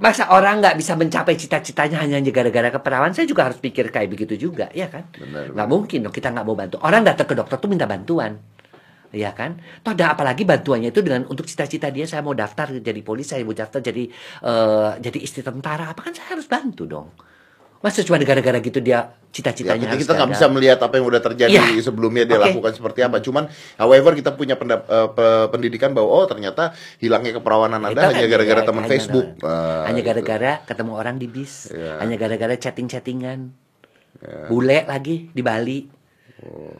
Masa 0.00 0.32
orang 0.32 0.64
nggak 0.64 0.76
bisa 0.80 0.96
mencapai 0.96 1.36
cita-citanya 1.36 2.00
hanya 2.00 2.18
gara-gara 2.32 2.72
keperawan? 2.72 3.12
Saya 3.12 3.28
juga 3.28 3.46
harus 3.46 3.60
pikir 3.60 3.92
kayak 3.92 4.08
begitu 4.08 4.48
juga, 4.48 4.72
ya 4.72 4.88
kan? 4.88 5.06
Benar, 5.12 5.52
Nggak 5.52 5.68
mungkin 5.68 5.98
dong 6.08 6.14
kita 6.14 6.32
nggak 6.32 6.46
mau 6.48 6.56
bantu. 6.56 6.76
Orang 6.80 7.04
datang 7.04 7.28
ke 7.28 7.34
dokter 7.36 7.60
tuh 7.60 7.68
minta 7.68 7.84
bantuan. 7.84 8.40
Iya 9.14 9.30
kan? 9.30 9.62
Toh 9.86 9.94
ada 9.94 10.18
apalagi 10.18 10.42
bantuannya 10.42 10.90
itu 10.90 10.98
dengan 10.98 11.22
untuk 11.30 11.46
cita-cita 11.46 11.86
dia 11.94 12.02
saya 12.02 12.26
mau 12.26 12.34
daftar 12.34 12.74
jadi 12.82 13.00
polisi, 13.06 13.38
saya 13.38 13.46
mau 13.46 13.54
daftar 13.54 13.78
jadi 13.78 14.04
eh, 14.42 14.90
jadi 14.98 15.18
istri 15.22 15.46
tentara. 15.46 15.94
Apa 15.94 16.10
kan 16.10 16.12
saya 16.16 16.34
harus 16.34 16.50
bantu 16.50 16.84
dong. 16.90 17.14
Masa 17.84 18.00
cuma 18.00 18.16
gara-gara 18.16 18.56
gitu 18.58 18.80
dia 18.80 19.12
Ya, 19.34 19.42
cita-citanya 19.42 19.76
kita 19.76 19.90
harus 19.90 20.02
kita 20.06 20.12
nggak 20.14 20.30
bisa 20.30 20.46
melihat 20.48 20.78
apa 20.78 20.94
yang 20.94 21.04
udah 21.04 21.18
terjadi 21.18 21.52
Iya. 21.52 21.82
sebelumnya 21.82 22.22
dia 22.22 22.38
Oke. 22.38 22.44
lakukan 22.48 22.72
seperti 22.72 23.02
apa. 23.02 23.18
Cuman, 23.18 23.50
however 23.76 24.14
kita 24.14 24.30
punya 24.32 24.54
pendap- 24.54 24.86
pe- 24.86 25.50
pendidikan 25.50 25.90
bahwa 25.90 26.06
oh 26.08 26.24
ternyata 26.24 26.70
hilangnya 26.96 27.36
keperawanan 27.36 27.82
anda 27.82 28.08
hanya 28.08 28.24
gara-gara 28.24 28.62
iya, 28.62 28.68
teman 28.70 28.86
Facebook. 28.86 29.36
Ah, 29.42 29.84
hanya 29.84 30.00
gitu. 30.00 30.08
gara-gara 30.14 30.62
ketemu 30.64 30.92
orang 30.94 31.18
di 31.18 31.26
bis, 31.26 31.68
Iya. 31.68 31.98
hanya 31.98 32.14
gara-gara 32.14 32.54
chatting-chattingan, 32.54 33.50
bule 34.46 34.86
lagi 34.86 35.28
di 35.34 35.42
Bali, 35.42 35.82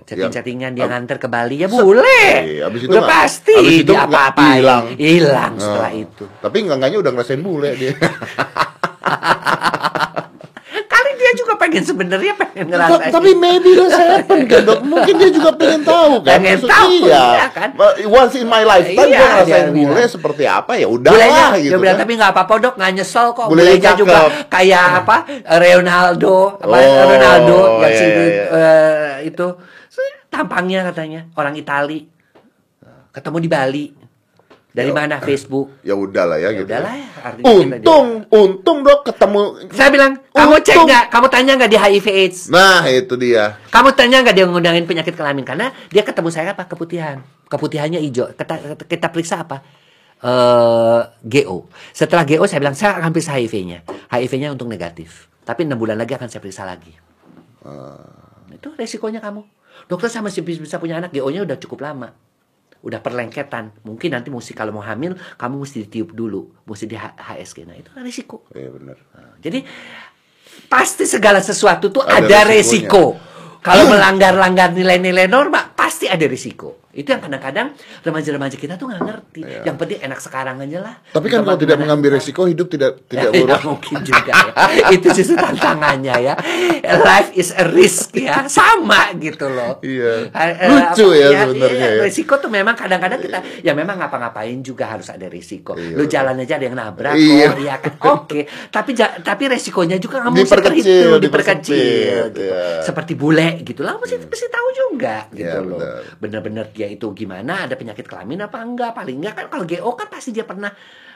chatting-chattingan 0.06 0.78
dia 0.78 0.86
ab- 0.86 0.94
nganter 0.94 1.18
ke 1.18 1.26
Bali 1.26 1.58
ya 1.58 1.68
bule, 1.68 2.22
Iya, 2.38 2.70
abis 2.70 2.80
itu 2.80 2.94
udah 2.94 3.02
nggak- 3.02 3.10
pasti 3.18 3.54
abis 3.58 3.76
itu 3.82 3.90
dia 3.90 4.06
apa-apain, 4.06 4.62
hilang. 4.62 4.84
hilang 4.94 5.52
setelah 5.58 5.90
Oh. 5.90 6.02
itu. 6.06 6.24
Tapi 6.38 6.56
enggak 6.62 6.96
udah 6.96 7.10
ngerasain 7.12 7.42
bule 7.42 7.70
dia. 7.74 7.92
Pengen 11.74 11.84
sebenarnya 11.84 12.32
pengen 12.34 12.70
ngerasain. 12.70 13.10
tapi 13.10 13.30
maybe 13.34 13.74
that's 13.74 13.98
happen 13.98 14.46
kan 14.46 14.62
dok 14.62 14.80
mungkin 14.80 15.14
dia 15.18 15.26
juga 15.28 15.50
pengen 15.52 15.82
tahu 15.82 16.22
kan 16.22 16.38
Pengen 16.38 16.54
Maksud- 16.56 16.70
tahu, 16.70 16.92
iya 17.02 17.22
ya 17.34 17.46
kan? 17.50 17.68
Once 18.06 18.34
in 18.36 18.46
my 18.46 18.62
lifetime 18.62 18.94
Iya, 19.04 19.18
gue 19.18 19.26
ngerasain 19.26 19.64
dia 19.64 19.74
bule 19.74 19.90
bilang. 19.90 20.06
seperti 20.08 20.44
apa 20.44 20.72
ya 20.74 20.86
udah 20.86 21.10
lah 21.10 21.26
dia 21.52 21.64
gitu 21.64 21.74
bilang 21.76 21.92
kan 21.92 22.00
tapi 22.00 22.12
nggak 22.14 22.30
apa-apa 22.30 22.54
dok, 22.60 22.74
nggak 22.76 22.90
nyesel 22.94 23.26
kok. 23.32 23.46
Bulenya 23.46 23.90
juga 23.92 24.18
kayak 24.46 24.86
apa? 25.00 25.16
Ronaldo, 25.52 26.36
apa 26.56 26.76
Oh, 26.76 27.04
Ronaldo 27.04 27.58
yang 27.80 27.90
iya, 27.90 27.98
si 27.98 28.04
iya, 28.04 28.22
iya. 28.22 28.44
eh, 28.46 29.14
itu 29.26 29.46
tampangnya 30.28 30.86
katanya 30.86 31.26
orang 31.32 31.54
Itali, 31.54 32.06
ketemu 33.10 33.36
di 33.40 33.48
Bali. 33.48 33.86
Dari 34.74 34.90
mana 34.90 35.22
Facebook? 35.22 35.70
ya 35.86 35.94
udah 35.94 36.26
lah 36.26 36.36
ya, 36.36 36.50
Ya 36.50 36.58
gitu 36.58 36.66
udahlah 36.66 36.94
ya. 36.98 37.06
ya, 37.06 37.08
artinya 37.22 37.46
untung 37.46 38.08
untung 38.28 38.78
dok 38.82 39.06
ketemu 39.06 39.42
Saya 39.70 39.88
bilang, 39.88 40.18
kamu 40.28 40.54
cek 40.58 40.74
Untung. 40.74 40.86
nggak? 40.90 41.04
Kamu 41.08 41.26
tanya 41.30 41.52
nggak 41.54 41.70
di 41.70 41.78
HIV 41.78 42.06
AIDS? 42.10 42.38
nah 42.50 42.82
itu 42.82 43.14
dia 43.14 43.54
Kamu 43.70 43.94
tanya 43.94 44.18
nggak 44.20 44.34
dia 44.34 44.44
ngundangin 44.44 44.82
penyakit 44.84 45.14
kelamin? 45.14 45.46
Karena 45.46 45.70
dia 45.88 46.02
ketemu 46.02 46.28
saya 46.28 46.52
apa? 46.52 46.66
Keputihan. 46.66 47.22
Keputihannya 47.46 48.02
hijau. 48.02 48.34
Kita, 48.34 48.54
kita 48.82 49.06
periksa 49.08 49.46
apa? 49.46 49.62
eh 50.18 51.00
GO. 51.22 51.70
Setelah 51.92 52.26
GO 52.26 52.42
saya 52.44 52.58
bilang 52.58 52.74
saya 52.74 52.98
akan 52.98 53.14
periksa 53.14 53.38
HIV-nya. 53.38 53.86
HIV-nya 54.10 54.50
untuk 54.50 54.66
negatif. 54.66 55.30
Tapi 55.44 55.62
enam 55.62 55.78
bulan 55.78 55.94
lagi 55.94 56.18
akan 56.18 56.26
saya 56.26 56.42
periksa 56.42 56.66
lagi. 56.66 56.90
Itu 58.50 58.74
resikonya 58.74 59.20
kamu. 59.20 59.42
Dokter 59.86 60.08
saya 60.08 60.24
masih 60.24 60.40
bisa 60.40 60.58
bisa 60.58 60.76
punya 60.78 60.96
anak, 60.96 61.12
GO-nya 61.12 61.44
udah 61.44 61.58
cukup 61.58 61.84
lama. 61.84 62.10
Udah 62.84 63.00
perlengketan. 63.00 63.80
Mungkin 63.88 64.12
nanti 64.12 64.28
mesti 64.28 64.52
kalau 64.52 64.76
mau 64.76 64.84
hamil, 64.84 65.16
kamu 65.40 65.64
mesti 65.64 65.88
ditiup 65.88 66.12
dulu. 66.12 66.68
Mesti 66.68 66.84
di 66.84 67.00
HSG. 67.00 67.64
Nah, 67.64 67.76
itu 67.80 67.88
risiko. 68.04 68.44
iya 68.52 68.68
benar 68.68 69.00
Nah, 69.16 69.40
Jadi 69.40 69.64
pasti 70.68 71.08
segala 71.08 71.40
sesuatu 71.40 71.88
tuh 71.88 72.04
Ada 72.04 72.28
ada, 72.28 72.40
resiko. 72.52 73.16
Kalau 73.64 73.88
melanggar-langgar 73.92 74.76
nilai-nilai 74.76 75.24
norma 75.24 75.72
pasti 75.72 76.04
ada 76.04 76.28
risiko. 76.28 76.83
Itu 76.94 77.08
yang 77.08 77.20
kadang-kadang 77.20 77.74
remaja-remaja 78.00 78.54
kita 78.54 78.74
tuh 78.74 78.86
nggak 78.86 79.02
ngerti. 79.02 79.40
Iya. 79.42 79.60
Yang 79.64 79.76
penting 79.76 79.98
enak 80.00 80.18
sekarang 80.18 80.56
aja 80.58 80.78
lah. 80.80 80.94
tapi 81.06 81.26
kan 81.26 81.42
kalau 81.42 81.56
tidak 81.56 81.76
mengambil 81.76 82.14
resiko 82.14 82.44
hidup 82.44 82.66
tidak 82.66 83.02
tidak 83.10 83.30
ya, 83.30 83.58
mungkin 83.60 83.98
juga 84.00 84.32
ya. 84.32 84.86
Itu 84.90 85.06
justru 85.10 85.34
tantangannya 85.34 86.14
ya. 86.16 86.34
Life 86.96 87.30
is 87.32 87.50
a 87.52 87.66
risk 87.66 88.14
ya. 88.14 88.46
Sama 88.46 89.10
gitu 89.16 89.46
loh. 89.46 89.78
Iya. 89.80 90.30
Eh, 90.30 90.52
eh, 90.56 90.68
Lucu 90.68 91.06
apa- 91.06 91.16
ya 91.16 91.28
sebenarnya 91.42 91.88
ya. 91.90 92.02
Risiko 92.02 92.34
tuh 92.36 92.48
memang 92.48 92.74
kadang-kadang 92.74 93.18
kita 93.18 93.38
ya 93.60 93.72
memang 93.72 93.96
ngapa-ngapain 93.96 94.58
juga 94.60 94.88
harus 94.88 95.08
ada 95.08 95.26
risiko. 95.26 95.74
Iya, 95.74 95.94
Lu 95.94 96.04
jalan 96.04 96.38
aja 96.38 96.54
ada 96.54 96.64
yang 96.64 96.76
nabrak 96.76 97.14
Iya. 97.14 97.46
kok, 97.46 97.58
iya 97.58 97.74
kan. 97.76 97.92
Oke, 98.14 98.40
tapi 98.68 98.90
ja- 98.92 99.16
tapi 99.16 99.46
resikonya 99.46 99.96
juga 99.96 100.22
kamu 100.22 100.36
Diperkecil, 100.36 101.18
dipersempit, 101.18 101.22
diperkecil 101.24 102.22
gitu. 102.30 102.40
iya. 102.44 102.80
Seperti 102.80 103.12
bule 103.14 103.48
gitu 103.60 103.80
lah 103.80 103.96
mesti 103.96 104.20
mesti 104.20 104.46
tahu 104.46 104.68
juga 104.76 105.26
gitu 105.30 105.42
Iya, 105.44 105.58
loh. 105.60 105.78
Bener-bener 106.16 106.68
dia 106.70 106.83
itu 106.86 107.12
gimana 107.16 107.66
ada 107.66 107.74
penyakit 107.74 108.04
kelamin 108.04 108.44
apa 108.44 108.60
enggak? 108.60 108.92
Paling 108.92 109.16
enggak 109.20 109.34
kan 109.38 109.46
kalau 109.48 109.64
GO 109.64 109.90
kan 109.96 110.08
pasti 110.12 110.30
dia 110.30 110.44
pernah 110.44 110.70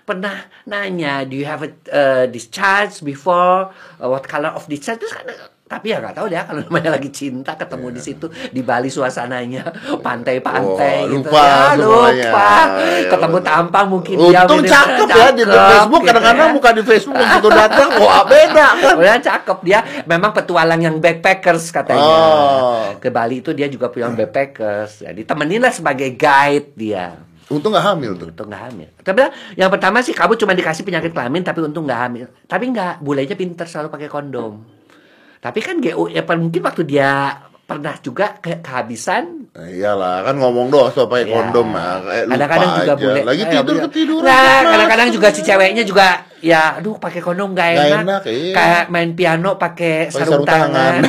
pernah 0.08 0.40
nanya 0.64 1.28
do 1.28 1.36
you 1.36 1.44
have 1.44 1.60
a 1.60 1.70
uh, 1.92 2.24
discharge 2.28 3.04
before? 3.04 3.68
Uh, 4.00 4.08
what 4.08 4.24
color 4.24 4.52
of 4.56 4.64
discharge? 4.66 5.00
Terus 5.00 5.14
kan 5.14 5.28
tapi 5.68 5.86
ya 5.86 6.00
nggak 6.00 6.16
tahu 6.16 6.26
deh 6.26 6.40
kalau 6.40 6.60
namanya 6.62 6.90
lagi 6.90 7.10
cinta 7.10 7.52
ketemu 7.52 7.86
di 7.90 8.00
situ 8.00 8.24
di 8.48 8.60
Bali 8.60 8.88
suasananya 8.88 9.68
pantai-pantai 9.98 10.96
Oh, 10.98 11.12
gitu 11.12 11.28
lupa 11.28 11.44
ya 11.44 11.76
lupa 11.76 12.50
Ya, 12.98 13.06
ketemu 13.06 13.36
tampang 13.38 13.86
mungkin 13.86 14.16
dia 14.18 14.40
Untung 14.42 14.60
mirip- 14.60 14.72
cakep 14.72 15.08
ya 15.10 15.26
di 15.30 15.44
cakep, 15.44 15.68
Facebook 15.68 16.00
gitu 16.00 16.08
kadang-kadang 16.08 16.48
ya. 16.48 16.54
buka 16.54 16.70
di 16.70 16.82
Facebook 16.82 17.16
begitu 17.16 17.48
datang 17.50 17.88
wah 17.98 18.22
beda 18.24 18.66
kan. 18.74 18.94
Udah 18.96 19.16
cakep 19.20 19.58
dia 19.62 19.78
memang 20.04 20.30
petualang 20.32 20.80
yang 20.80 20.96
backpackers 20.96 21.68
katanya 21.68 22.00
Oh. 22.02 22.96
ke 22.96 23.08
Bali 23.08 23.38
itu 23.38 23.52
dia 23.52 23.68
juga 23.68 23.86
punya 23.86 24.08
backpackers 24.08 25.04
jadi 25.04 25.20
temenin 25.22 25.60
lah 25.60 25.70
sebagai 25.70 26.08
guide 26.10 26.72
dia 26.74 27.12
Untung 27.46 27.72
nggak 27.72 27.86
hamil 27.86 28.12
tuh. 28.14 28.28
untung 28.28 28.44
nggak 28.46 28.60
hamil. 28.62 28.88
Tapi 28.98 29.24
yang 29.54 29.68
pertama 29.68 30.00
sih 30.00 30.12
kamu 30.12 30.36
cuma 30.36 30.52
dikasih 30.52 30.80
penyakit 30.82 31.10
kelamin 31.10 31.40
tapi 31.40 31.60
untung 31.62 31.84
nggak 31.84 31.96
hamil. 31.98 32.28
Tapi 32.44 32.68
nggak, 32.68 33.00
bulenya 33.00 33.32
pinter 33.32 33.64
selalu 33.64 33.88
pakai 33.88 34.04
kondom. 34.06 34.60
Tapi 35.38 35.58
kan 35.58 35.78
GU 35.78 36.08
ya 36.08 36.22
mungkin 36.24 36.60
waktu 36.60 36.82
dia 36.82 37.30
pernah 37.62 37.94
juga 37.98 38.34
ke 38.34 38.58
kehabisan 38.58 39.38
Nah, 39.50 39.66
iyalah 39.66 40.22
kan 40.22 40.34
ngomong 40.34 40.66
doang 40.68 40.88
soal 40.88 41.06
pakai 41.06 41.24
ya. 41.24 41.28
kondom 41.28 41.66
mah 41.66 41.98
kadang-kadang 42.00 42.70
juga 42.76 42.84
aja. 42.86 42.94
bule 42.96 43.20
Lagi 43.22 43.40
eh, 43.40 43.44
tidur 43.50 43.64
bule- 43.68 43.82
ketiduran. 43.84 44.24
nah 44.24 44.56
kadang-kadang 44.64 45.08
juga 45.10 45.26
si 45.28 45.40
ceweknya 45.42 45.82
juga 45.82 46.06
ya 46.38 46.74
aduh 46.74 46.96
pakai 46.96 47.18
kondom 47.18 47.52
Nggak 47.52 47.68
enak, 47.68 48.00
enak, 48.00 48.20
iya. 48.24 48.52
kayak 48.54 48.82
main 48.88 49.10
piano 49.12 49.56
pakai 49.56 50.06
Pakai 50.06 50.16
sarung, 50.16 50.44
tangan, 50.44 51.02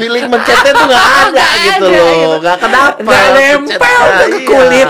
Feeling 0.00 0.26
mencetnya 0.26 0.72
tuh 0.72 0.86
nggak 0.86 1.04
ada 1.12 1.28
Nggak 1.30 1.50
gitu 1.52 1.84
ada, 1.84 1.92
loh. 1.92 2.08
gitu. 2.10 2.36
Nggak 2.40 2.56
kenapa. 2.58 2.98
Nggak 3.00 3.26
nempel 3.30 4.02
tuh 4.10 4.26
ke 4.26 4.38
kulit. 4.42 4.88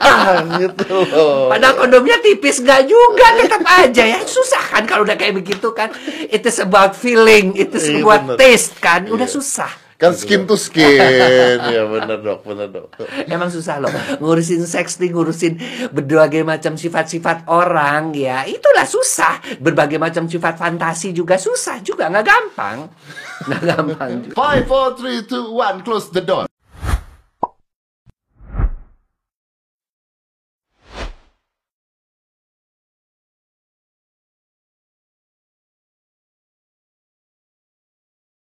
Ah 0.00 0.34
gitu 0.56 0.84
loh. 1.06 1.48
Padahal 1.48 1.74
kondomnya 1.76 2.16
tipis 2.18 2.56
nggak 2.58 2.82
juga 2.84 3.26
tetap 3.36 3.62
aja 3.62 4.02
ya 4.06 4.18
susah 4.22 4.64
kan 4.70 4.82
kalau 4.84 5.02
udah 5.02 5.14
kayak 5.14 5.34
begitu 5.34 5.68
kan 5.70 5.92
itu 6.24 6.48
about 6.60 6.92
feeling 6.92 7.52
itu 7.54 7.76
Iya, 7.76 7.86
sebuah 7.92 8.18
bener. 8.24 8.36
taste 8.36 8.74
kan 8.78 9.04
udah 9.04 9.24
Iya. 9.24 9.34
susah 9.34 9.70
Kan 10.00 10.16
skin 10.16 10.48
to 10.48 10.56
skin. 10.56 10.96
ya 11.76 11.84
bener 11.84 12.18
dok, 12.24 12.40
bener 12.42 12.72
dok. 12.72 12.88
Emang 13.28 13.52
susah 13.52 13.78
loh 13.78 13.92
ngurusin 14.18 14.64
seks 14.64 14.96
nih, 14.96 15.12
ngurusin 15.12 15.60
berbagai 15.92 16.40
macam 16.40 16.74
sifat-sifat 16.74 17.44
orang 17.52 18.16
ya. 18.16 18.48
Itulah 18.48 18.88
susah. 18.88 19.60
Berbagai 19.60 20.00
macam 20.00 20.24
sifat 20.24 20.56
fantasi 20.56 21.12
juga 21.12 21.36
susah 21.36 21.84
juga, 21.84 22.08
nggak 22.08 22.26
gampang. 22.26 22.88
Nggak 23.44 23.62
gampang. 23.62 24.10
Five, 24.40 24.64
four, 24.64 24.96
three, 24.96 25.20
two, 25.28 25.52
one, 25.52 25.84
close 25.84 26.08
the 26.10 26.24
door. 26.24 26.49